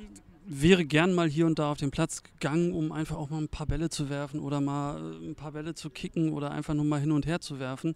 [0.47, 3.49] wäre gern mal hier und da auf den Platz gegangen, um einfach auch mal ein
[3.49, 6.85] paar Bälle zu werfen oder mal äh, ein paar Bälle zu kicken oder einfach nur
[6.85, 7.95] mal hin und her zu werfen.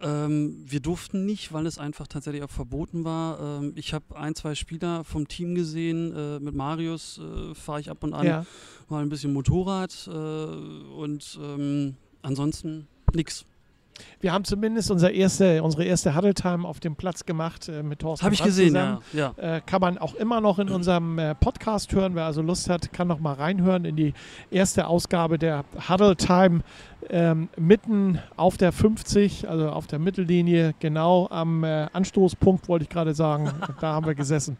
[0.00, 3.60] Ähm, wir durften nicht, weil es einfach tatsächlich auch verboten war.
[3.60, 6.14] Ähm, ich habe ein, zwei Spieler vom Team gesehen.
[6.14, 8.46] Äh, mit Marius äh, fahre ich ab und an ja.
[8.88, 13.46] mal ein bisschen Motorrad äh, und ähm, ansonsten nichts.
[14.20, 18.00] Wir haben zumindest unser erste, unsere erste Huddle Time auf dem Platz gemacht äh, mit
[18.00, 18.24] Thorsten.
[18.24, 18.98] Habe ich gesehen, zusammen.
[19.12, 19.34] ja.
[19.36, 19.56] ja.
[19.56, 22.14] Äh, kann man auch immer noch in unserem äh, Podcast hören.
[22.14, 24.14] Wer also Lust hat, kann noch mal reinhören in die
[24.50, 26.60] erste Ausgabe der Huddle Time
[27.10, 32.88] ähm, mitten auf der 50, also auf der Mittellinie, genau am äh, Anstoßpunkt, wollte ich
[32.88, 33.52] gerade sagen.
[33.80, 34.56] da haben wir gesessen.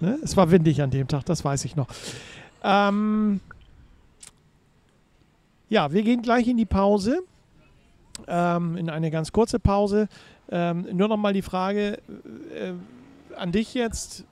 [0.00, 0.18] Ne?
[0.22, 1.88] Es war windig an dem Tag, das weiß ich noch.
[2.62, 3.40] Ähm,
[5.68, 7.22] ja, wir gehen gleich in die Pause
[8.26, 10.08] ähm, in eine ganz kurze Pause.
[10.50, 11.98] Ähm, nur noch mal die Frage
[12.54, 12.72] äh,
[13.36, 14.24] an dich jetzt,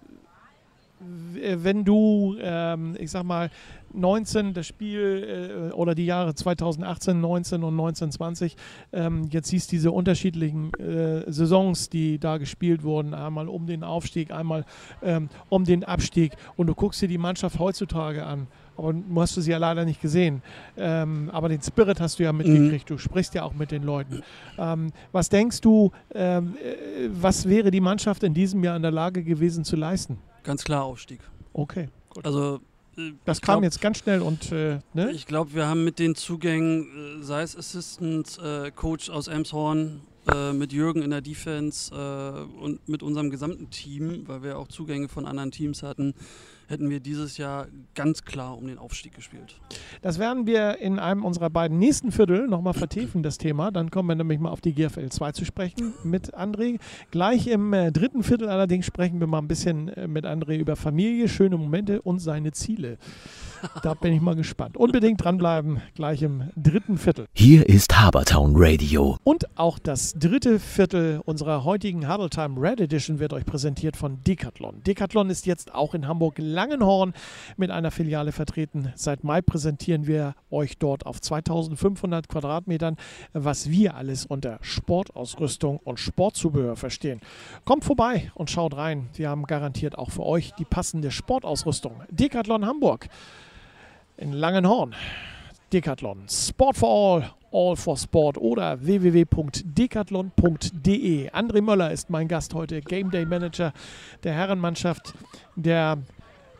[1.01, 3.51] wenn du, ähm, ich sag mal,
[3.95, 8.57] 19, das Spiel äh, oder die Jahre 2018, 19 und 1920,
[8.93, 14.31] ähm, jetzt siehst diese unterschiedlichen äh, Saisons, die da gespielt wurden, einmal um den Aufstieg,
[14.31, 14.65] einmal
[15.03, 16.33] ähm, um den Abstieg.
[16.57, 20.01] Und du guckst dir die Mannschaft heutzutage an aber du hast sie ja leider nicht
[20.01, 20.43] gesehen.
[20.77, 22.89] Ähm, aber den Spirit hast du ja mitgekriegt.
[22.89, 22.95] Mhm.
[22.95, 24.23] Du sprichst ja auch mit den Leuten.
[24.59, 28.91] Ähm, was denkst du, ähm, äh, was wäre die Mannschaft in diesem Jahr in der
[28.91, 30.19] Lage gewesen zu leisten?
[30.43, 31.21] Ganz klar Aufstieg.
[31.53, 32.25] Okay, gut.
[32.25, 32.61] Also
[32.97, 35.11] äh, das kam glaub, jetzt ganz schnell und äh, ne?
[35.13, 40.03] Ich glaube, wir haben mit den Zugängen, äh, sei es Assistant äh, Coach aus Elmshorn,
[40.31, 45.09] äh, mit Jürgen in der Defense und mit unserem gesamten Team, weil wir auch Zugänge
[45.09, 46.15] von anderen Teams hatten,
[46.73, 49.61] hätten wir dieses Jahr ganz klar um den Aufstieg gespielt.
[50.01, 53.71] Das werden wir in einem unserer beiden nächsten Viertel nochmal vertiefen, das Thema.
[53.71, 56.81] Dann kommen wir nämlich mal auf die GFL 2 zu sprechen mit André.
[57.11, 60.75] Gleich im äh, dritten Viertel allerdings sprechen wir mal ein bisschen äh, mit André über
[60.75, 62.99] Familie, schöne Momente und seine Ziele.
[63.83, 64.77] Da bin ich mal gespannt.
[64.77, 67.27] Unbedingt dranbleiben, gleich im dritten Viertel.
[67.33, 69.17] Hier ist Habertown Radio.
[69.25, 74.23] Und auch das dritte Viertel unserer heutigen Huddle Time Red Edition wird euch präsentiert von
[74.25, 74.83] Decathlon.
[74.83, 77.13] Decathlon ist jetzt auch in Hamburg-Langenhorn
[77.57, 78.93] mit einer Filiale vertreten.
[78.97, 82.97] Seit Mai präsentieren wir euch dort auf 2500 Quadratmetern,
[83.33, 87.21] was wir alles unter Sportausrüstung und Sportzubehör verstehen.
[87.65, 89.09] Kommt vorbei und schaut rein.
[89.15, 92.03] Wir haben garantiert auch für euch die passende Sportausrüstung.
[92.11, 93.09] Decathlon Hamburg
[94.23, 94.95] in Langenhorn.
[95.73, 96.29] Decathlon.
[96.29, 101.31] Sport for All, All for Sport oder www.decathlon.de.
[101.31, 103.73] André Möller ist mein Gast heute, Game Day Manager
[104.23, 105.15] der Herrenmannschaft
[105.57, 105.99] der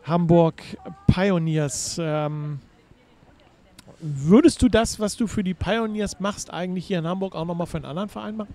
[0.05, 0.61] Hamburg
[1.07, 1.97] Pioneers.
[2.01, 2.59] Ähm,
[4.01, 7.69] würdest du das, was du für die Pioneers machst, eigentlich hier in Hamburg auch nochmal
[7.69, 8.53] für einen anderen Verein machen?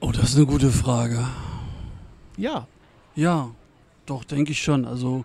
[0.00, 1.26] Oh, das ist eine gute Frage.
[2.36, 2.66] Ja,
[3.14, 3.50] Ja,
[4.04, 4.84] doch, denke ich schon.
[4.84, 5.24] Also,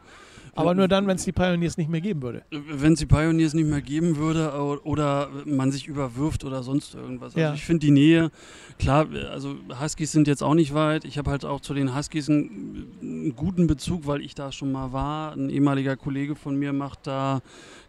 [0.53, 2.43] aber nur dann, wenn es die Pioneers nicht mehr geben würde.
[2.51, 4.51] wenn es die Pioneers nicht mehr geben würde
[4.83, 7.33] oder man sich überwirft oder sonst irgendwas.
[7.35, 7.45] Ja.
[7.49, 8.31] Also ich finde die Nähe,
[8.79, 11.05] klar, also Huskies sind jetzt auch nicht weit.
[11.05, 14.71] Ich habe halt auch zu den Huskies einen, einen guten Bezug, weil ich da schon
[14.71, 15.33] mal war.
[15.33, 17.41] Ein ehemaliger Kollege von mir macht da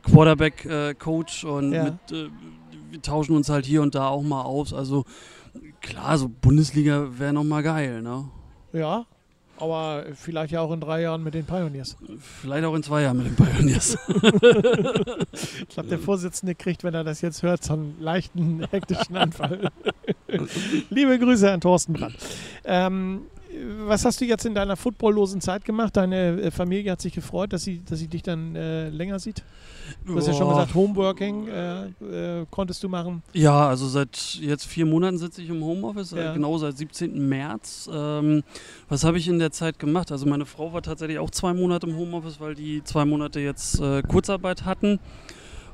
[0.04, 1.84] Quarterback-Coach und Ja.
[1.84, 2.28] mit, äh,
[2.90, 4.72] wir tauschen uns halt hier und da auch mal aus.
[4.72, 5.04] Also
[5.80, 8.28] klar, so Bundesliga wäre nochmal geil, ne?
[8.72, 9.06] Ja,
[9.62, 11.96] aber vielleicht ja auch in drei Jahren mit den Pioneers.
[12.40, 13.96] Vielleicht auch in zwei Jahren mit den Pioneers.
[15.32, 19.70] Ich glaube, der Vorsitzende kriegt, wenn er das jetzt hört, so einen leichten hektischen Anfall.
[20.90, 22.16] Liebe Grüße an Thorsten Brandt.
[22.64, 23.22] Ähm,
[23.86, 25.96] was hast du jetzt in deiner footballlosen Zeit gemacht?
[25.96, 29.42] Deine äh, Familie hat sich gefreut, dass sie, dass sie dich dann äh, länger sieht.
[30.06, 30.54] Du hast ja schon Boah.
[30.60, 31.84] gesagt, Homeworking äh,
[32.40, 33.22] äh, konntest du machen.
[33.32, 36.30] Ja, also seit jetzt vier Monaten sitze ich im Homeoffice, Ja.
[36.30, 37.28] äh, genau seit 17.
[37.28, 37.88] März.
[37.92, 38.42] Ähm,
[38.88, 40.12] was habe ich in der Zeit gemacht?
[40.12, 43.80] Also meine Frau war tatsächlich auch zwei Monate im Homeoffice, weil die zwei Monate jetzt
[43.80, 44.98] äh, Kurzarbeit hatten.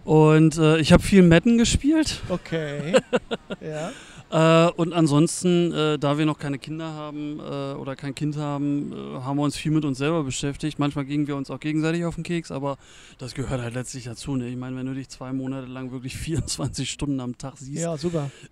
[0.05, 2.23] Und ich habe viel Madden gespielt.
[2.31, 2.95] Okay.
[3.61, 3.91] ja.
[4.31, 8.93] Äh, und ansonsten, äh, da wir noch keine Kinder haben äh, oder kein Kind haben,
[8.93, 10.79] äh, haben wir uns viel mit uns selber beschäftigt.
[10.79, 12.77] Manchmal gingen wir uns auch gegenseitig auf den Keks, aber
[13.19, 14.37] das gehört halt letztlich dazu.
[14.37, 14.49] Ne?
[14.49, 17.97] Ich meine, wenn du dich zwei Monate lang wirklich 24 Stunden am Tag siehst, ja,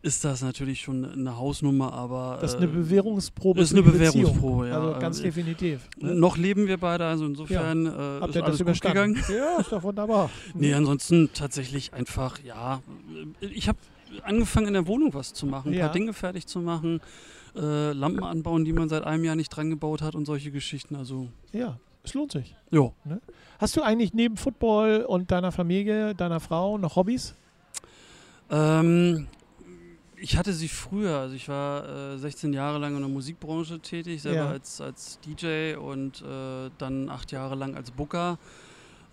[0.02, 3.60] ist das natürlich schon eine Hausnummer, aber Das ist eine äh, Bewährungsprobe.
[3.60, 3.82] ist für eine.
[3.90, 4.80] Bewährungsprobe, ja.
[4.80, 5.88] Also ganz Äh, definitiv.
[5.98, 6.14] Ne?
[6.14, 9.14] noch leben wir beide, also insofern äh, Habt ist ihr das alles gut überstanden?
[9.14, 9.24] gegangen.
[9.38, 10.30] Ja, ist doch wunderbar.
[10.54, 12.80] Nee, ansonsten tatsächlich einfach, ja,
[13.40, 13.78] ich habe
[14.22, 15.86] angefangen in der Wohnung was zu machen, ein Ja.
[15.86, 17.00] paar Dinge fertig zu machen,
[17.54, 20.94] äh, Lampen anbauen, die man seit einem Jahr nicht dran gebaut hat und solche Geschichten,
[20.96, 22.54] also Ja, es lohnt sich.
[22.70, 22.94] jo.
[23.58, 27.34] Hast du eigentlich neben Football und deiner Familie, deiner Frau noch Hobbys?
[28.50, 29.26] Ähm,
[30.16, 34.22] ich hatte sie früher, also ich war äh, 16 Jahre lang in der Musikbranche tätig,
[34.22, 34.50] selber Ja.
[34.50, 38.38] als, als DJ und äh, dann acht Jahre lang als Booker.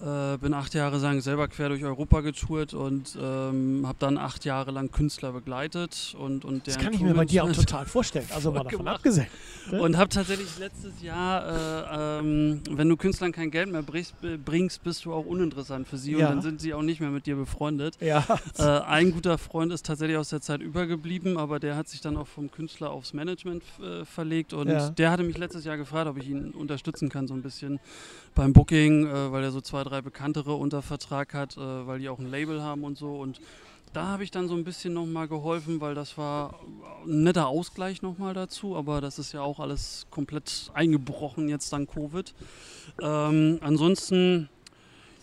[0.03, 4.43] Äh, bin acht Jahre lang selber quer durch Europa getourt und ähm, habe dann acht
[4.43, 8.25] Jahre lang Künstler begleitet und, und Das kann ich mir bei dir auch total vorstellen.
[8.35, 8.95] Also mal davon gemacht.
[8.97, 9.27] abgesehen.
[9.71, 9.81] ne?
[9.81, 14.13] Und habe tatsächlich letztes Jahr, äh, ähm, wenn du Künstlern kein Geld mehr bringst,
[14.43, 16.27] bringst, bist du auch uninteressant für sie Ja.
[16.27, 17.95] und dann sind sie auch nicht mehr mit dir befreundet.
[18.01, 18.25] Ja,
[18.57, 22.17] Äh, ein guter Freund ist tatsächlich aus der Zeit übergeblieben, aber der hat sich dann
[22.17, 24.89] auch vom Künstler aufs Management äh, verlegt und Ja.
[24.89, 27.79] der hatte mich letztes Jahr gefragt, ob ich ihn unterstützen kann, so ein bisschen
[28.35, 32.10] beim Booking, äh, weil er so zwei, drei bekanntere unter Vertrag hat, äh, weil die
[32.10, 33.39] auch ein Label haben und so und
[33.93, 36.60] da habe ich dann so ein bisschen nochmal geholfen, weil das war
[37.06, 41.91] ein netter Ausgleich nochmal dazu, aber das ist ja auch alles komplett eingebrochen jetzt dank
[41.91, 42.34] Covid.
[42.99, 44.49] Ähm, ansonsten,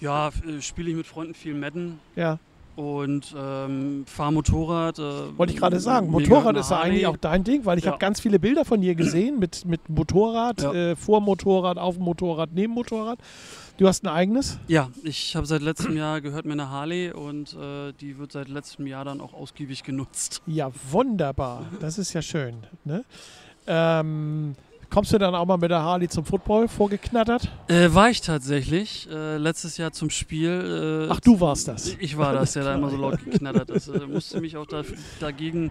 [0.00, 2.38] ja, äh, spiele ich mit Freunden viel Madden, ja.
[2.80, 4.98] Und ähm, fahre Motorrad.
[4.98, 5.02] Äh,
[5.36, 6.06] Wollte ich gerade sagen.
[6.10, 7.92] mega Motorrad ist ja eigentlich auch dein Ding, weil ich Ja.
[7.92, 10.72] habe ganz viele Bilder von dir gesehen mit, mit Motorrad, Ja.
[10.72, 13.18] äh, vor Motorrad, auf dem Motorrad, neben Motorrad.
[13.76, 14.58] Du hast ein eigenes?
[14.68, 18.48] Ja, ich habe seit letztem Jahr gehört mir eine Harley und äh, die wird seit
[18.48, 20.42] letztem Jahr dann auch ausgiebig genutzt.
[20.46, 21.64] Ja, wunderbar.
[21.80, 22.56] Das ist ja schön.
[22.84, 23.04] Ne?
[23.66, 24.54] Ähm,
[24.90, 27.48] kommst du dann auch mal mit der Harley zum Football vorgeknattert?
[27.68, 31.06] Äh, war ich tatsächlich äh, letztes Jahr zum Spiel.
[31.08, 31.96] Äh, Ach, du warst das.
[32.00, 33.88] Ich war das, der da immer so laut geknattert ist.
[33.88, 34.82] Äh, musste mich auch da,
[35.20, 35.70] dagegen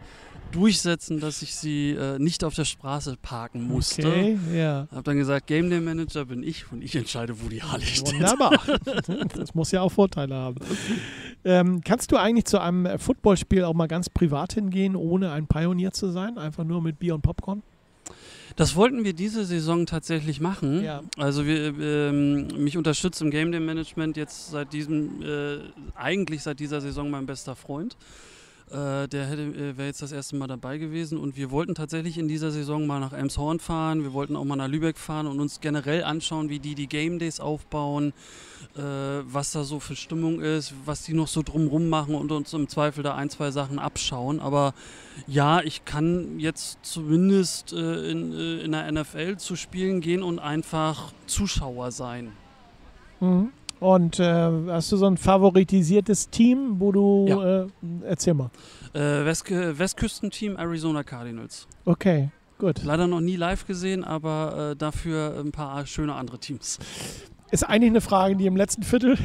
[0.51, 4.07] durchsetzen, dass ich sie äh, nicht auf der Straße parken musste.
[4.07, 4.87] Okay, ja.
[4.91, 8.15] Hab dann gesagt, Game Day Manager bin ich und ich entscheide, wo die Harley steht.
[8.15, 8.59] Wunderbar.
[9.35, 10.55] Das muss ja auch Vorteile haben.
[11.43, 15.91] Ähm, kannst du eigentlich zu einem Footballspiel auch mal ganz privat hingehen, ohne ein Pionier
[15.91, 16.37] zu sein?
[16.37, 17.63] Einfach nur mit Bier und Popcorn?
[18.55, 20.83] Das wollten wir diese Saison tatsächlich machen.
[20.83, 21.01] Ja.
[21.17, 25.59] Also wir, ähm, mich unterstützt im Game Day Management jetzt seit diesem, äh,
[25.95, 27.97] eigentlich seit dieser Saison mein bester Freund.
[28.71, 31.17] Äh, der äh, wäre jetzt das erste Mal dabei gewesen.
[31.17, 34.03] Und wir wollten tatsächlich in dieser Saison mal nach Elmshorn fahren.
[34.03, 37.17] Wir wollten auch mal nach Lübeck fahren und uns generell anschauen, wie die die Game
[37.17, 38.13] Days aufbauen,
[38.75, 42.53] äh, was da so für Stimmung ist, was die noch so drumrum machen und uns
[42.53, 44.39] im Zweifel da ein, zwei Sachen abschauen.
[44.39, 44.75] Aber
[45.25, 50.37] ja, ich kann jetzt zumindest äh, in, äh, in der NFL zu spielen gehen und
[50.37, 52.33] einfach Zuschauer sein.
[53.19, 53.51] Mhm.
[53.79, 54.23] Und äh,
[54.67, 57.61] hast du so ein favoritisiertes Team, wo du, Ja.
[57.63, 57.67] äh,
[58.05, 58.49] erzähl mal.
[58.93, 61.67] Äh, West Westküstenteam Arizona Cardinals.
[61.85, 62.83] Okay, gut.
[62.83, 66.79] Leider noch nie live gesehen, aber äh, dafür ein paar schöne andere Teams.
[67.51, 69.17] Ist eigentlich eine Frage, die im letzten Viertel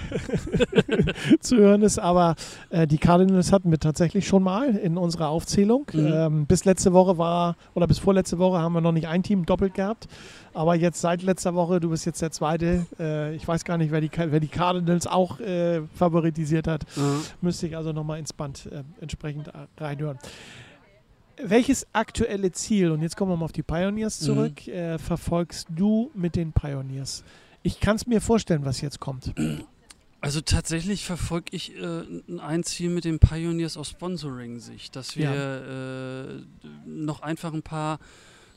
[1.41, 2.37] zu hören ist, aber
[2.71, 5.87] äh, die Cardinals hatten wir tatsächlich schon mal in unserer Aufzählung.
[5.93, 6.07] Mhm.
[6.13, 9.45] Ähm, bis letzte Woche war, oder bis vorletzte Woche haben wir noch nicht ein Team
[9.45, 10.09] doppelt gehabt.
[10.55, 12.87] Aber jetzt seit letzter Woche, du bist jetzt der Zweite.
[12.99, 16.85] Äh, ich weiß gar nicht, wer die, wer die Cardinals auch äh, favoritisiert hat.
[17.43, 20.19] Müsste ich also nochmal ins Band äh, entsprechend äh, reinhören.
[21.43, 24.25] Welches aktuelle Ziel, und jetzt kommen wir mal auf die Pioneers Mhm.
[24.25, 27.25] zurück, äh, verfolgst du mit den Pioneers?
[27.65, 29.33] Ich kann es mir vorstellen, was jetzt kommt.
[30.21, 32.03] Also tatsächlich verfolge ich äh,
[32.39, 37.99] ein Ziel mit den Pioneers aus Sponsoring-Sicht, dass wir äh, noch einfach ein paar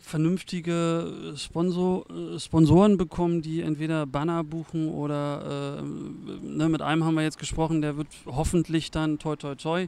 [0.02, 7.16] vernünftige Sponsor, äh, Sponsoren bekommen, die entweder Banner buchen oder äh, ne, mit einem haben
[7.16, 9.88] wir jetzt gesprochen, der wird hoffentlich dann toi toi toi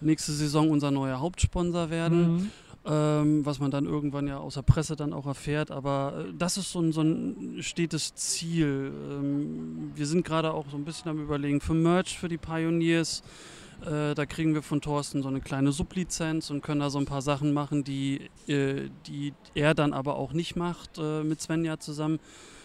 [0.00, 2.34] nächste Saison unser neuer Hauptsponsor werden.
[2.34, 2.50] Mhm.
[2.86, 5.70] Ähm, was man dann irgendwann ja aus der Presse dann auch erfährt.
[5.70, 8.92] Aber äh, das ist so ein, so ein stetes Ziel.
[9.10, 13.22] Ähm, wir sind gerade auch so ein bisschen am Überlegen für Merch für die Pioneers.
[13.84, 17.06] Äh, da kriegen wir von Thorsten so eine kleine Sublizenz und können da so ein
[17.06, 21.78] paar Sachen machen, die, äh, die er dann aber auch nicht macht äh, mit Svenja
[21.78, 22.20] zusammen.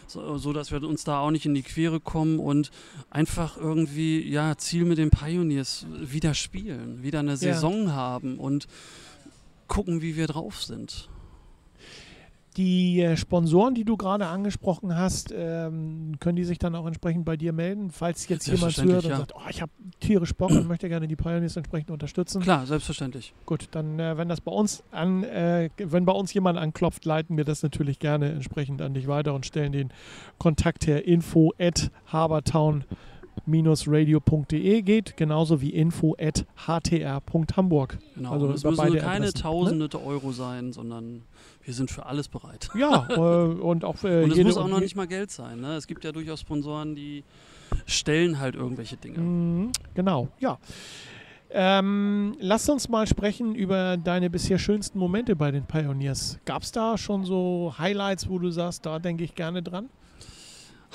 [0.07, 2.69] So, so dass wir uns da auch nicht in die Quere kommen und
[3.09, 8.67] einfach irgendwie, ja, Ziel mit den Pioneers wieder spielen, wieder eine Saison haben und
[9.71, 11.09] gucken, wie wir drauf sind.
[12.57, 17.23] Die äh, Sponsoren, die du gerade angesprochen hast, ähm, können die sich dann auch entsprechend
[17.23, 19.17] bei dir melden, falls jetzt jemand Selbstverständlich, und ja.
[19.19, 22.41] sagt, oh, ich habe tierisch Bock und möchte gerne die Pioneers entsprechend unterstützen.
[22.41, 23.33] Klar, selbstverständlich.
[23.45, 27.37] Gut, dann äh, wenn das bei uns an, äh, wenn bei uns jemand anklopft, leiten
[27.37, 29.93] wir das natürlich gerne entsprechend an dich weiter und stellen den
[30.37, 32.83] Kontakt her info at habertown
[33.87, 37.97] radio.de geht, genauso wie info at htr.hamburg.
[38.15, 38.31] Genau.
[38.31, 39.33] Also es müssen keine Adressen, ne?
[39.33, 41.23] tausende Euro sein, sondern
[41.63, 42.69] wir sind für alles bereit.
[42.75, 45.59] Ja, äh, und auch äh, Und es muss auch noch nicht mal Geld sein.
[45.59, 45.75] Ne?
[45.75, 47.23] Es gibt ja durchaus Sponsoren, die
[47.85, 49.19] stellen halt irgendwelche Dinge.
[49.19, 50.57] Mhm, genau, ja.
[51.53, 56.39] Ähm, lass uns mal sprechen über deine bisher schönsten Momente bei den Pioneers.
[56.45, 59.89] Gab es da schon so Highlights, wo du sagst, da denke ich gerne dran?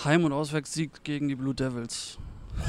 [0.04, 2.18] Heim- und Auswärtssieg gegen die Blue Devils.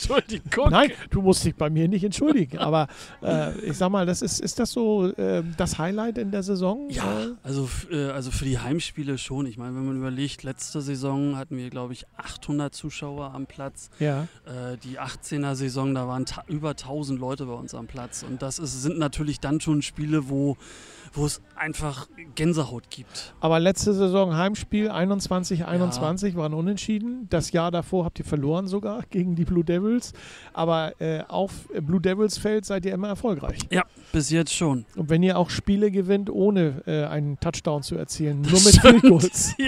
[0.00, 0.70] Entschuldigung.
[0.70, 2.56] Nein, du musst dich bei mir nicht entschuldigen.
[2.56, 2.88] Aber
[3.22, 6.88] äh, ich sag mal, das ist, ist das so äh, das Highlight in der Saison?
[6.88, 9.44] Ja, Äh, also, äh, also für die Heimspiele schon.
[9.44, 13.90] Ich meine, wenn man überlegt, letzte Saison hatten wir, glaube ich, 800 Zuschauer am Platz.
[13.98, 14.22] ja.
[14.46, 18.22] Äh, die 18er Saison, da waren über 1000 Leute bei uns am Platz.
[18.26, 20.56] Und das ist, sind natürlich dann schon Spiele, wo,
[21.12, 23.34] wo es einfach Gänsehaut gibt.
[23.40, 27.26] Aber letzte Saison Heimspiel 21, 21 waren unentschieden.
[27.30, 30.12] Das Jahr davor habt ihr verloren sogar gegen die Blue Devils.
[30.52, 33.58] Aber äh, auf Blue Devils Feld seid ihr immer erfolgreich.
[34.12, 34.84] Bis jetzt schon.
[34.96, 38.80] Und wenn ihr auch Spiele gewinnt, ohne äh, einen Touchdown zu erzielen, nur Das mit
[38.80, 39.02] Field.
[39.02, 39.54] Goals.
[39.58, 39.66] ja.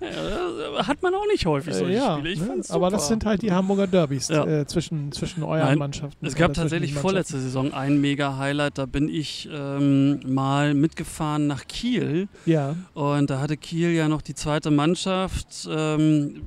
[0.00, 2.30] ja, hat man auch nicht häufig Äh, solche ja, Spiele.
[2.32, 2.46] Ich ne?
[2.46, 2.96] fand's aber super.
[2.96, 4.44] das sind halt die Hamburger Derbys Ja.
[4.46, 6.24] äh, zwischen, zwischen euren Nein, Mannschaften.
[6.26, 8.78] Es gab tatsächlich vorletzte Saison ein Mega-Highlight.
[8.78, 12.28] Da bin ich ähm, mal mitgefahren nach Kiel.
[12.46, 15.68] Ja, Und da hatte Kiel ja noch die zweite Mannschaft.
[15.70, 16.46] Ähm,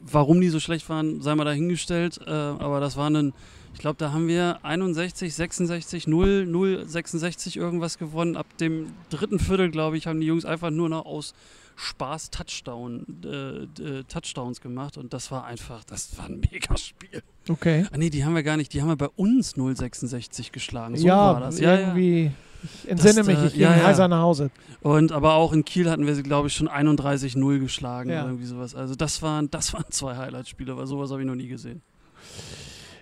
[0.00, 2.20] warum die so schlecht waren, sei mal dahingestellt.
[2.26, 3.32] Äh, aber das waren dann,
[3.74, 8.36] ich glaube, da haben wir 61, 66, 0, 0, 66 irgendwas gewonnen.
[8.36, 11.34] Ab dem dritten Viertel, glaube ich, haben die Jungs einfach nur noch aus
[11.74, 14.98] Spaß Touchdown, äh, äh, Touchdowns gemacht.
[14.98, 17.22] Und das war einfach, das war ein Megaspiel.
[17.48, 17.86] okay.
[17.90, 20.96] Ah nee, die haben wir gar nicht, die haben wir bei uns 066 geschlagen.
[20.96, 21.58] So ja, war das.
[21.58, 22.30] Ja, ja.
[22.62, 23.84] Ich entsinne Das, mich, äh, ich ging ja, ja.
[23.84, 24.50] heiser nach Hause.
[24.80, 28.20] Und aber auch in Kiel hatten wir sie, glaube ich, schon 31-0 geschlagen Ja.
[28.20, 28.74] oder irgendwie sowas.
[28.74, 31.82] Also das waren, das waren zwei Highlight-Spiele, weil sowas habe ich noch nie gesehen.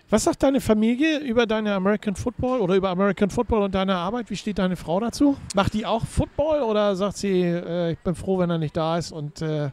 [0.08, 4.28] Was sagt deine Familie über deine American Football oder über American Football und deine Arbeit?
[4.28, 5.36] Wie steht deine Frau dazu?
[5.54, 8.98] Macht die auch Football oder sagt sie, äh, ich bin froh, wenn er nicht da
[8.98, 9.70] ist und äh,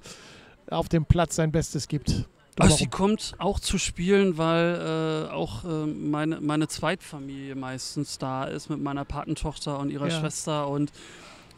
[0.69, 2.25] auf dem Platz sein Bestes gibt?
[2.59, 3.09] Also sie Drumherum?
[3.09, 8.81] kommt auch zu spielen, weil äh, auch äh, meine, meine Zweitfamilie meistens da ist mit
[8.81, 10.19] meiner Patentochter und ihrer Ja.
[10.19, 10.91] Schwester und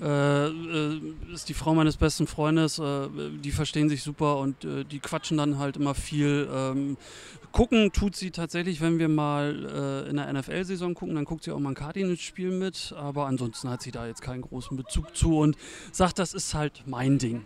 [0.01, 1.01] äh, äh,
[1.33, 3.09] ist die Frau meines besten Freundes, äh,
[3.43, 6.49] die verstehen sich super und äh, die quatschen dann halt immer viel.
[6.53, 6.95] Ähm,
[7.51, 11.51] gucken tut sie tatsächlich, wenn wir mal äh, in der NFL-Saison gucken, dann guckt sie
[11.51, 15.37] auch mal ein Cardinals-Spiel mit, aber ansonsten hat sie da jetzt keinen großen Bezug zu
[15.37, 15.57] und
[15.91, 17.45] sagt, das ist halt mein Ding.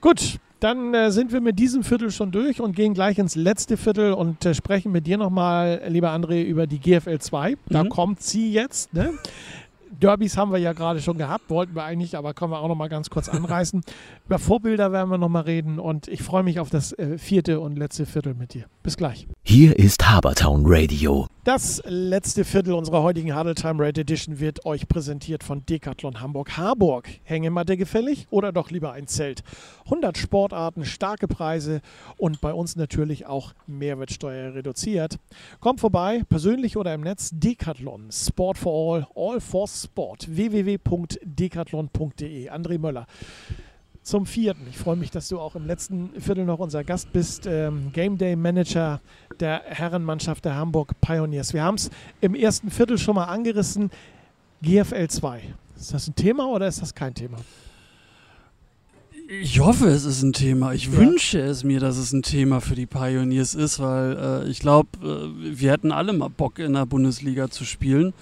[0.00, 3.76] Gut, dann äh, sind wir mit diesem Viertel schon durch und gehen gleich ins letzte
[3.76, 7.56] Viertel und äh, sprechen mit dir nochmal, lieber André, über die GFL 2.
[7.68, 7.88] Da Mhm.
[7.90, 8.92] kommt sie jetzt.
[8.94, 9.12] Ne?
[10.02, 12.88] Derbys haben wir ja gerade schon gehabt, wollten wir eigentlich, aber können wir auch nochmal
[12.88, 13.82] ganz kurz anreißen.
[14.26, 17.76] über Vorbilder werden wir nochmal reden und ich freue mich auf das äh, vierte und
[17.78, 18.64] letzte Viertel mit dir.
[18.82, 19.26] Bis gleich.
[19.42, 21.26] Hier ist Habertown Radio.
[21.46, 26.56] Das letzte Viertel unserer heutigen Huddle Time Red Edition wird euch präsentiert von Decathlon Hamburg
[26.56, 27.08] Harburg.
[27.22, 29.44] Hängematte gefällig oder doch lieber ein Zelt?
[29.84, 31.82] 100 Sportarten, starke Preise
[32.16, 35.20] und bei uns natürlich auch Mehrwertsteuer reduziert.
[35.60, 42.50] Kommt vorbei, persönlich oder im Netz, Decathlon, Sport for All, All for Sport, www.decathlon.de.
[42.50, 43.06] André Möller.
[44.06, 44.68] Zum vierten.
[44.70, 47.44] Ich freue mich, dass du auch im letzten Viertel noch unser Gast bist.
[47.44, 49.00] Ähm, Game Day Manager
[49.40, 51.52] der Herrenmannschaft der Hamburg Pioneers.
[51.52, 51.90] Wir haben es
[52.20, 53.90] im ersten Viertel schon mal angerissen.
[54.62, 55.42] GFL 2.
[55.76, 57.38] Ist das ein Thema oder ist das kein Thema?
[59.28, 60.72] Ich hoffe, es ist ein Thema.
[60.72, 60.92] Ich Ja.
[60.98, 64.88] wünsche es mir, dass es ein Thema für die Pioneers ist, weil äh, ich glaube,
[65.02, 68.14] äh, wir hätten alle mal Bock in der Bundesliga zu spielen.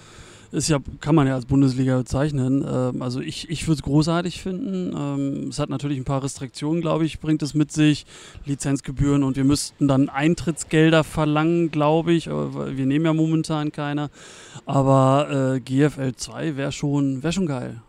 [0.54, 2.64] Ist ja, kann man ja als Bundesliga bezeichnen.
[2.64, 4.94] Ähm, also ich, ich würde es großartig finden.
[4.96, 8.06] Ähm, es hat natürlich ein paar Restriktionen, glaube ich, bringt es mit sich.
[8.44, 12.28] Lizenzgebühren und wir müssten dann Eintrittsgelder verlangen, glaube ich.
[12.28, 14.10] Wir nehmen ja momentan keine.
[14.64, 17.82] Aber äh, GFL 2 wäre schon, wär schon geil.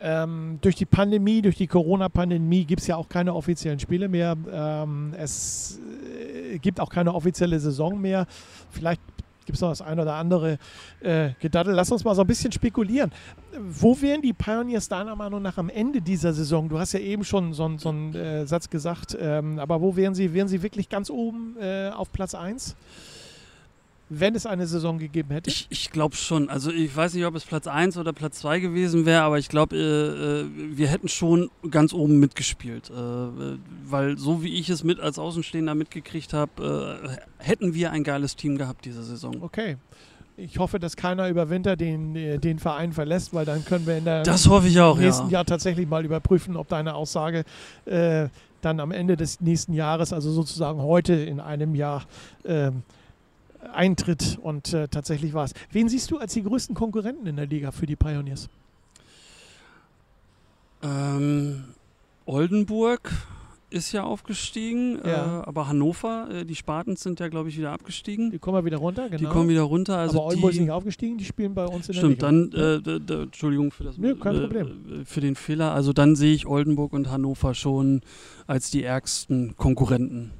[0.00, 4.36] Ähm, durch die Pandemie, durch die Corona-Pandemie gibt es ja auch keine offiziellen Spiele mehr.
[4.52, 5.78] Ähm, es
[6.52, 8.26] äh, gibt auch keine offizielle Saison mehr.
[8.70, 9.00] Vielleicht
[9.46, 10.58] gibt es noch das ein oder andere
[11.00, 11.74] äh, Gedaddel.
[11.74, 13.10] Lass uns mal so ein bisschen spekulieren.
[13.58, 16.68] Wo wären die Pioneers deiner Meinung nach am Ende dieser Saison?
[16.68, 19.96] Du hast ja eben schon so, einen- so einen äh, Satz gesagt, ähm, aber wo
[19.96, 20.32] wären sie?
[20.34, 22.74] Wären sie wirklich ganz oben äh, auf Platz 1?
[24.14, 25.48] Wenn es eine Saison gegeben hätte?
[25.48, 26.50] Ich, ich glaube schon.
[26.50, 29.48] Also ich weiß nicht, ob es Platz 1 oder Platz 2 gewesen wäre, aber ich
[29.48, 32.90] glaube, äh, äh, wir hätten schon ganz oben mitgespielt.
[32.90, 38.04] Äh, weil so wie ich es mit als Außenstehender mitgekriegt habe, äh, hätten wir ein
[38.04, 39.42] geiles Team gehabt diese Saison.
[39.42, 39.78] Okay.
[40.36, 43.96] Ich hoffe, dass keiner über Winter den, äh, den Verein verlässt, weil dann können wir
[43.96, 45.38] in der Das hoffe ich auch, nächsten ja.
[45.38, 47.44] Jahr tatsächlich mal überprüfen, ob deine Aussage
[47.84, 48.28] äh,
[48.60, 52.04] dann am Ende des nächsten Jahres, also sozusagen heute in einem Jahr,
[52.44, 52.82] ähm,
[53.72, 55.52] eintritt und äh, tatsächlich war es.
[55.70, 58.48] Wen siehst du als die größten Konkurrenten in der Liga für die Pioneers?
[60.82, 61.64] Ähm,
[62.26, 63.10] Oldenburg
[63.70, 65.40] ist ja aufgestiegen, Ja.
[65.40, 68.30] Äh, aber Hannover, äh, die Spartans sind ja, glaube ich, wieder abgestiegen.
[68.30, 69.18] Die kommen ja wieder runter, genau.
[69.18, 69.96] Die kommen wieder runter.
[69.96, 72.78] Also Aber Oldenburg ist nicht aufgestiegen, die spielen bei uns in Stimmt, der Liga.
[72.80, 75.04] dann, äh, Entschuldigung für das Nö, kein äh, Problem.
[75.06, 75.72] für den Fehler.
[75.72, 78.02] Also dann sehe ich Oldenburg und Hannover schon
[78.46, 80.32] als die ärgsten Konkurrenten.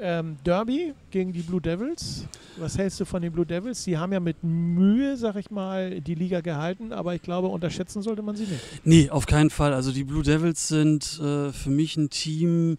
[0.00, 2.26] Ähm, Derby gegen die Blue Devils.
[2.56, 3.84] Was hältst du von den Blue Devils?
[3.84, 8.02] Die haben ja mit Mühe, sag ich mal, die Liga gehalten, aber ich glaube, unterschätzen
[8.02, 8.62] sollte man sie nicht.
[8.84, 9.74] Nee, auf keinen Fall.
[9.74, 12.78] Also die Blue Devils sind äh, für mich ein Team,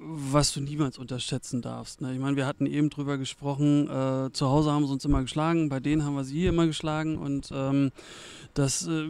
[0.00, 2.00] was du niemals unterschätzen darfst.
[2.00, 2.12] Ne?
[2.12, 5.68] Ich meine, wir hatten eben drüber gesprochen, äh, zu Hause haben sie uns immer geschlagen,
[5.68, 7.90] bei denen haben wir sie immer geschlagen und ähm,
[8.54, 9.06] das, äh,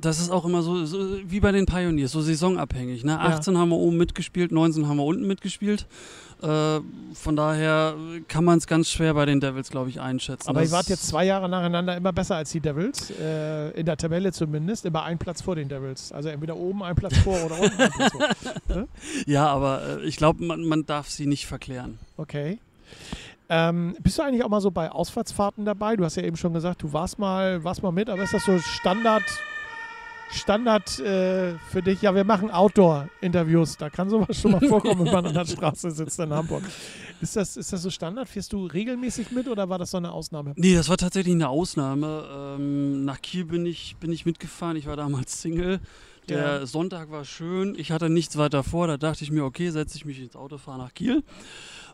[0.00, 3.04] das ist auch immer so, so wie bei den Pioneers, so saisonabhängig.
[3.04, 3.18] Ne?
[3.18, 5.86] 18 haben wir oben mitgespielt, 19 haben wir unten mitgespielt.
[6.40, 6.80] Äh,
[7.14, 7.96] von daher
[8.28, 10.48] kann man es ganz schwer bei den Devils, glaube ich, einschätzen.
[10.48, 13.96] Aber ihr wart jetzt zwei Jahre nacheinander immer besser als die Devils, äh, in der
[13.96, 16.12] Tabelle zumindest, immer ein Platz vor den Devils.
[16.12, 18.28] Also entweder oben ein Platz vor oder unten ein Platz vor.
[19.26, 21.98] Ja, aber äh, ich glaube, man, man darf sie nicht verklären.
[22.16, 22.60] Okay.
[23.48, 25.96] Ähm, bist du eigentlich auch mal so bei Ausfahrtsfahrten dabei?
[25.96, 28.44] Du hast ja eben schon gesagt, du warst mal, warst mal mit, aber ist das
[28.44, 29.24] so Standard,
[30.30, 32.02] Standard äh, für dich?
[32.02, 33.76] Ja, wir machen Outdoor-Interviews.
[33.76, 36.62] Da kann sowas schon mal vorkommen, wenn man an der Straße sitzt in Hamburg.
[37.20, 38.28] Ist das, ist das so Standard?
[38.28, 40.52] Fährst du regelmäßig mit oder war das so eine Ausnahme?
[40.56, 42.56] Nee, das war tatsächlich eine Ausnahme.
[42.58, 44.76] Ähm, nach Kiel bin ich, bin ich mitgefahren.
[44.76, 45.80] Ich war damals Single.
[46.28, 46.66] Der Ja.
[46.66, 47.74] Sonntag war schön.
[47.78, 48.86] Ich hatte nichts weiter vor.
[48.86, 51.22] Da dachte ich mir, okay, setze ich mich ins Auto, fahre nach Kiel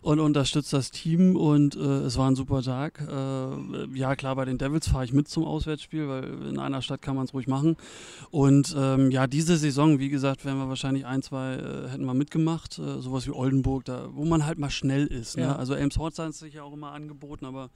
[0.04, 1.34] und unterstütze das Team.
[1.34, 3.00] Und äh, es war ein super Tag.
[3.00, 7.00] Äh, ja, klar, bei den Devils fahre ich mit zum Auswärtsspiel, weil in einer Stadt
[7.00, 7.76] kann man es ruhig machen.
[8.30, 12.12] Und ähm, ja, diese Saison, wie gesagt, wären wir wahrscheinlich ein, zwei, äh, hätten wir
[12.12, 12.78] mitgemacht.
[12.78, 15.38] Äh, sowas wie Oldenburg, da, wo man halt mal schnell ist.
[15.38, 15.44] Ne?
[15.44, 15.56] Ja.
[15.56, 17.70] Also Elmshorst hat sich ja auch immer angeboten, aber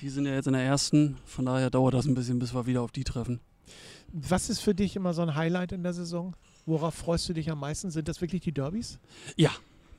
[0.00, 1.18] die sind ja jetzt in der ersten.
[1.26, 3.40] Von daher dauert das ein bisschen, bis wir wieder auf die treffen.
[4.10, 6.34] Was ist für dich immer so ein Highlight in der Saison?
[6.64, 7.90] Worauf freust du dich am meisten?
[7.90, 8.98] Sind das wirklich die Derbys?
[9.36, 9.50] Ja,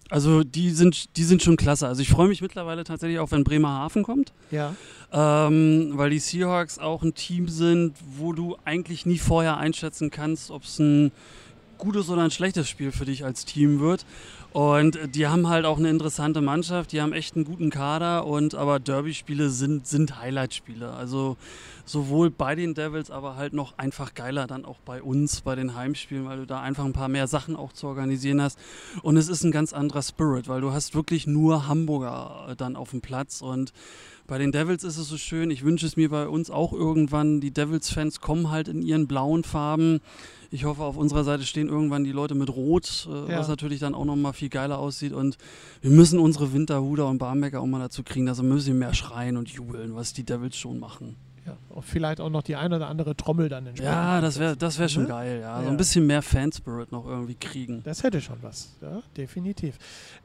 [0.10, 1.88] Also die sind, die sind schon klasse.
[1.88, 4.34] Also ich freue mich mittlerweile tatsächlich auch, wenn Bremerhaven kommt.
[4.52, 4.76] Ja.
[5.12, 10.52] Ähm, weil die Seahawks auch ein Team sind, wo du eigentlich nie vorher einschätzen kannst,
[10.52, 11.12] ob es ein
[11.78, 14.06] gutes oder ein schlechtes Spiel für dich als Team wird.
[14.56, 18.56] Und die haben halt auch eine interessante Mannschaft, die haben echt einen guten Kader und
[18.56, 20.94] aber Derby-Spiele sind, sind Highlight-Spiele.
[20.94, 21.36] Also
[21.84, 25.76] sowohl bei den Devils, aber halt noch einfach geiler dann auch bei uns, bei den
[25.76, 28.58] Heimspielen, weil du da einfach ein paar mehr Sachen auch zu organisieren hast.
[29.02, 32.78] Und es ist ein ganz anderer Spirit, weil du hast wirklich nur Hamburger äh, dann
[32.78, 33.74] auf dem Platz und
[34.28, 37.42] bei den Devils ist es so schön, ich wünsche es mir bei uns auch irgendwann,
[37.42, 40.00] die Devils-Fans kommen halt in ihren blauen Farben.
[40.52, 43.40] Ich hoffe, auf unserer Seite stehen irgendwann die Leute mit Rot, äh, ja.
[43.40, 45.14] was natürlich dann auch nochmal viel geiler aussieht.
[45.14, 45.38] Und
[45.82, 48.94] wir müssen unsere Winterhuder und Barmecker auch mal dazu kriegen, dass wir ein bisschen mehr
[48.94, 51.16] schreien und jubeln, was die Devils schon machen.
[51.46, 53.94] Ja, vielleicht auch noch die ein oder andere Trommel dann entsprechend.
[53.94, 55.10] Ja, das wäre das wär schon ne?
[55.10, 55.60] geil, ja.
[55.60, 55.64] ja.
[55.64, 57.82] So ein bisschen mehr Fanspirit noch irgendwie kriegen.
[57.84, 59.78] Das hätte schon was, ja, definitiv.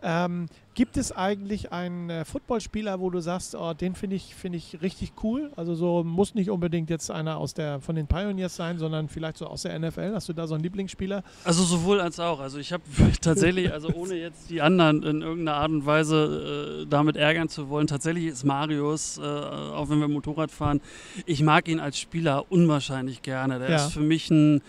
[0.03, 4.55] Ähm, Gibt es eigentlich einen äh, Footballspieler, wo du sagst, oh, den finde ich, find
[4.55, 5.51] ich richtig cool?
[5.57, 9.37] Also so muss nicht unbedingt jetzt einer aus der von den Pioneers sein, sondern vielleicht
[9.37, 10.15] so aus der NFL.
[10.15, 11.25] Hast du da so einen Lieblingsspieler?
[11.45, 12.39] Also sowohl als auch.
[12.39, 12.85] Also ich habe
[13.21, 17.69] tatsächlich, also ohne jetzt die anderen in irgendeiner Art und Weise äh, damit ärgern zu
[17.69, 20.81] wollen, tatsächlich ist Marius, äh, auch wenn wir Motorrad fahren,
[21.27, 23.59] ich mag ihn als Spieler unwahrscheinlich gerne.
[23.59, 23.77] Der ja.
[23.77, 24.63] ist für mich ein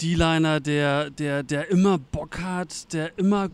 [0.00, 3.50] D-Liner, der, der, der immer Bock hat, der immer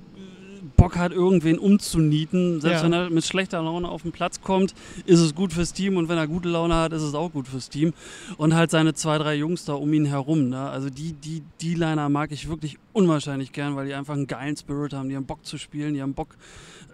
[0.77, 2.61] Bock hat, irgendwen umzunieten.
[2.61, 2.85] Selbst ja.
[2.85, 4.75] wenn er mit schlechter Laune auf den Platz kommt,
[5.05, 7.49] ist es gut fürs Team und wenn er gute Laune hat, ist es auch gut
[7.49, 7.93] fürs Team.
[8.37, 10.49] Und halt seine zwei, drei Jungs da um ihn herum.
[10.51, 10.59] Ne?
[10.59, 14.57] Also die, die, die Liner mag ich wirklich unwahrscheinlich gern, weil die einfach einen geilen
[14.57, 15.09] Spirit haben.
[15.09, 16.37] Die haben Bock zu spielen, die haben Bock,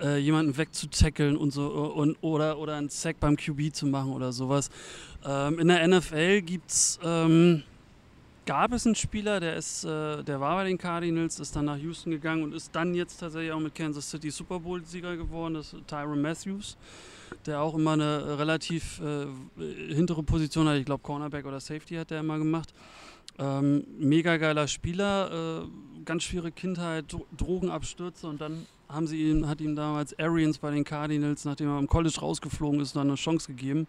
[0.01, 4.33] äh, jemanden wegzutackeln und so und, oder, oder einen Sack beim QB zu machen oder
[4.33, 4.70] sowas.
[5.24, 6.99] Ähm, in der NFL gibt es.
[7.05, 7.62] Ähm,
[8.47, 11.76] gab es einen Spieler, der ist, äh, der war bei den Cardinals, ist dann nach
[11.78, 15.72] Houston gegangen und ist dann jetzt tatsächlich auch mit Kansas City Super Bowl-Sieger geworden, das
[15.72, 16.76] ist Tyron Matthews,
[17.47, 19.26] der auch immer eine relativ äh,
[19.93, 20.76] hintere Position hat.
[20.76, 22.74] Ich glaube, Cornerback oder Safety hat der immer gemacht.
[23.38, 29.61] Ähm, mega geiler Spieler, äh, ganz schwere Kindheit, Drogenabstürze und dann haben sie ihm, hat
[29.61, 33.49] ihm damals Arians bei den Cardinals, nachdem er im College rausgeflogen ist, dann eine Chance
[33.49, 33.87] gegeben.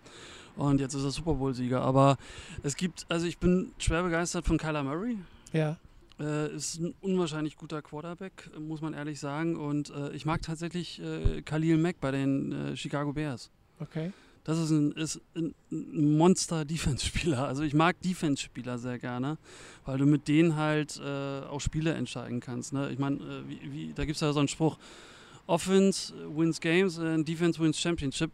[0.56, 1.82] Und jetzt ist er Super Bowl-Sieger.
[1.82, 2.18] Aber
[2.62, 5.18] es gibt, also ich bin schwer begeistert von Kyler Murray.
[5.52, 5.78] Ja.
[6.20, 9.56] Äh, ist ein unwahrscheinlich guter Quarterback, muss man ehrlich sagen.
[9.56, 13.50] Und äh, ich mag tatsächlich äh, Khalil Mack bei den äh, Chicago Bears.
[13.80, 14.14] Okay.
[14.44, 17.48] Das ist ein, ist ein Monster-Defense-Spieler.
[17.48, 19.38] Also ich mag Defense-Spieler sehr gerne,
[19.86, 22.74] weil du mit denen halt äh, auch Spiele entscheiden kannst.
[22.74, 22.92] Ne?
[22.92, 24.78] Ich meine, äh, da gibt es ja so einen Spruch,
[25.48, 28.32] Offense wins games and Defense wins Championship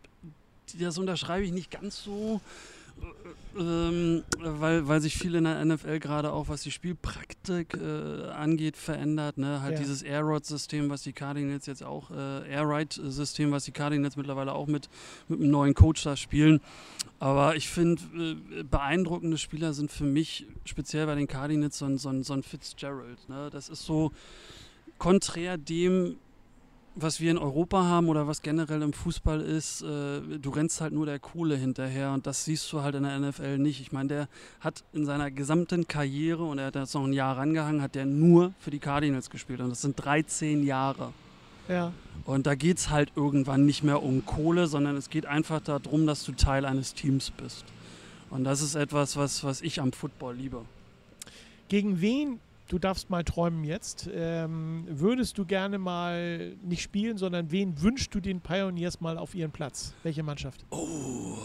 [0.78, 2.42] das unterschreibe ich nicht ganz so,
[3.02, 3.04] äh,
[3.58, 8.78] ähm, weil, weil sich viel in der NFL gerade auch, was die Spielpraktik äh, angeht,
[8.78, 9.38] verändert.
[9.38, 9.62] Ne?
[9.62, 9.80] Halt ja.
[9.80, 14.54] dieses Air Rod-System, was die Cardinals jetzt auch, äh, Air Ride-System, was die Cardinals mittlerweile
[14.54, 14.90] auch mit,
[15.28, 16.62] mit einem neuen Coach da spielen.
[17.20, 21.98] Aber ich finde, äh, beeindruckende Spieler sind für mich, speziell bei den Cardinals, so ein,
[21.98, 23.28] so ein, so ein Fitzgerald.
[23.30, 23.50] Ne?
[23.52, 24.12] Das ist so
[25.00, 26.18] konträr dem,
[27.02, 30.94] was wir in Europa haben oder was generell im Fußball ist, äh, du rennst halt
[30.94, 33.82] nur der Kohle hinterher und das siehst du halt in der NFL nicht.
[33.82, 34.28] Ich meine, der
[34.60, 38.06] hat in seiner gesamten Karriere und er hat jetzt noch ein Jahr rangehangen, hat der
[38.06, 41.14] nur für die Cardinals gespielt und das sind 13 Jahre.
[41.68, 41.94] Ja.
[42.26, 46.08] Und da geht es halt irgendwann nicht mehr um Kohle, sondern es geht einfach darum,
[46.08, 47.66] dass du Teil eines Teams bist.
[48.30, 50.66] Und das ist etwas, was, was ich am Football liebe.
[51.68, 52.40] Gegen wen
[52.70, 54.10] du darfst mal träumen jetzt.
[54.14, 59.36] Ähm, würdest du gerne mal nicht spielen, sondern wen wünschst du den Pioneers mal auf
[59.36, 59.94] ihren Platz?
[60.04, 60.66] Welche Mannschaft?
[60.70, 61.38] Oh,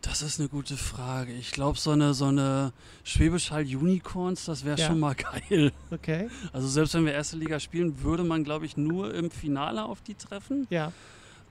[0.00, 1.32] das ist eine gute Frage.
[1.32, 2.72] Ich glaube, so eine, so eine
[3.04, 4.86] Schwäbisch Hall Unicorns, das wäre ja.
[4.86, 5.14] schon mal
[5.50, 5.72] geil.
[5.90, 6.28] Okay.
[6.52, 10.00] Also selbst wenn wir erste Liga spielen, würde man, glaube ich, nur im Finale auf
[10.00, 10.66] die treffen.
[10.70, 10.92] Ja.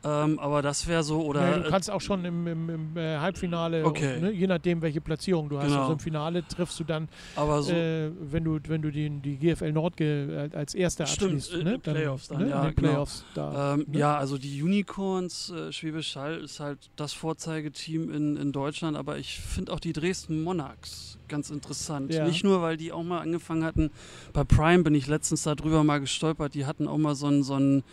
[0.05, 1.49] Ähm, aber das wäre so, oder.
[1.49, 4.19] Ja, du kannst auch schon im, im, im äh, Halbfinale, okay.
[4.19, 5.67] ne, je nachdem, welche Platzierung du hast.
[5.67, 5.81] Genau.
[5.81, 9.71] Also im Finale triffst du dann, so äh, wenn du, wenn du den, die GFL
[9.71, 11.63] Nord äh, als Erster Stimmt, abschließt.
[11.63, 11.79] Ne?
[11.81, 12.49] Dann, Playoffs dann, ne?
[12.49, 12.59] ja.
[12.61, 13.51] In den Playoffs genau.
[13.51, 13.99] da, ähm, ne?
[13.99, 19.17] Ja, also die Unicorns, äh, Schwäbisch Hall ist halt das Vorzeigeteam in, in Deutschland, aber
[19.17, 22.13] ich finde auch die Dresden Monarchs ganz interessant.
[22.13, 22.27] Ja.
[22.27, 23.89] Nicht nur, weil die auch mal angefangen hatten,
[24.33, 27.55] bei Prime bin ich letztens darüber mal gestolpert, die hatten auch mal so ein, so
[27.55, 27.83] ein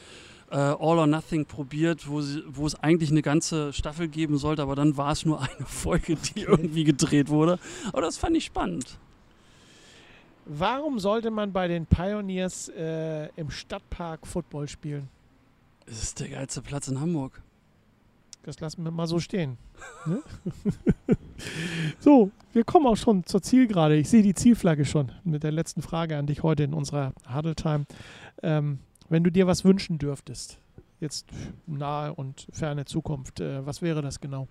[0.51, 4.63] äh, All or Nothing probiert, wo, sie, wo es eigentlich eine ganze Staffel geben sollte,
[4.63, 7.59] aber dann war es nur eine Folge, die irgendwie gedreht wurde.
[7.93, 8.99] Aber das fand ich spannend.
[10.47, 15.09] Warum sollte man bei den Pioneers äh, im Stadtpark Football spielen?
[15.87, 17.41] Es ist der geilste Platz in Hamburg.
[18.43, 19.59] Das lassen wir mal so stehen.
[20.07, 20.23] Ne?
[22.01, 23.97] so, wir kommen auch schon zur Zielgerade.
[23.97, 27.55] Ich sehe die Zielflagge schon mit der letzten Frage an dich heute in unserer Huddle
[27.55, 27.85] Time.
[28.43, 28.79] Ähm,
[29.11, 30.59] wenn du dir was wünschen dürftest,
[31.01, 31.27] jetzt
[31.67, 34.49] nahe und ferne Zukunft, äh, was wäre das genau?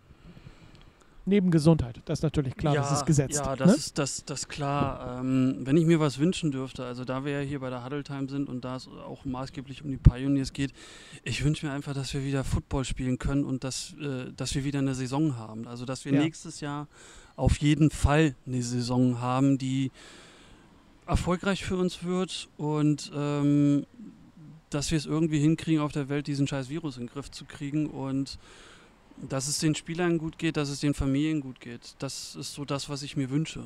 [1.25, 3.35] Neben Gesundheit, das ist natürlich klar, das ist gesetzt.
[3.35, 3.75] Ja, das ne?
[3.75, 5.19] ist das, das klar.
[5.19, 8.03] Ähm, wenn ich mir was wünschen dürfte, also da wir ja hier bei der Huddle
[8.03, 10.73] Time sind und da es auch maßgeblich um die Pioneers geht,
[11.23, 14.63] ich wünsche mir einfach, dass wir wieder Football spielen können und dass, äh, dass wir
[14.63, 15.67] wieder eine Saison haben.
[15.67, 16.21] Also dass wir Ja.
[16.21, 16.87] nächstes Jahr
[17.35, 19.91] auf jeden Fall eine Saison haben, die
[21.05, 23.85] erfolgreich für uns wird und ähm,
[24.69, 27.45] dass wir es irgendwie hinkriegen, auf der Welt diesen scheiß Virus in den Griff zu
[27.45, 28.37] kriegen und
[29.27, 31.95] dass es den Spielern gut geht, dass es den Familien gut geht.
[31.99, 33.63] Das ist so das, was ich mir wünsche.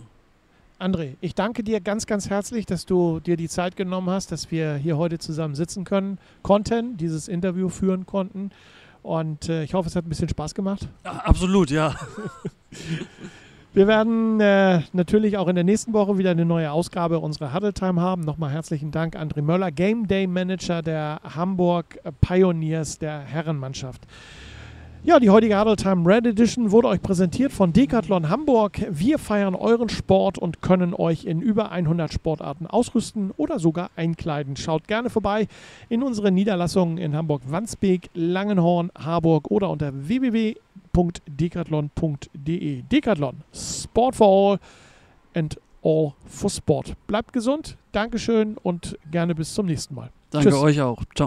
[0.79, 4.51] André, ich danke dir ganz, ganz herzlich, dass du dir die Zeit genommen hast, dass
[4.51, 8.51] wir hier heute zusammen sitzen können, konnten, dieses Interview führen konnten.
[9.03, 10.87] Und äh, ich hoffe, es hat ein bisschen Spaß gemacht.
[11.05, 11.95] Ja, absolut, ja.
[13.75, 17.73] Wir werden äh, natürlich auch in der nächsten Woche wieder eine neue Ausgabe unserer Huddle
[17.73, 18.21] Time haben.
[18.21, 24.03] Nochmal herzlichen Dank, André Möller, Game Day Manager der Hamburg Pioneers der Herrenmannschaft.
[25.01, 28.79] Ja, die heutige Huddle Time Red Edition wurde euch präsentiert von Decathlon Hamburg.
[28.91, 34.55] Wir feiern euren Sport und können euch in über 100 Sportarten ausrüsten oder sogar einkleiden.
[34.55, 35.47] Schaut gerne vorbei
[35.89, 39.91] in unsere Niederlassungen in Hamburg-Wandsbek, Langenhorn, Harburg oder unter
[40.93, 42.83] www.decathlon.de.
[42.83, 44.59] Decathlon, Sport for all
[45.35, 46.93] and all for sport.
[47.07, 50.11] Bleibt gesund, Dankeschön und gerne bis zum nächsten Mal.
[50.29, 50.59] Danke Tschüss.
[50.59, 51.03] euch auch.
[51.15, 51.21] Ciao.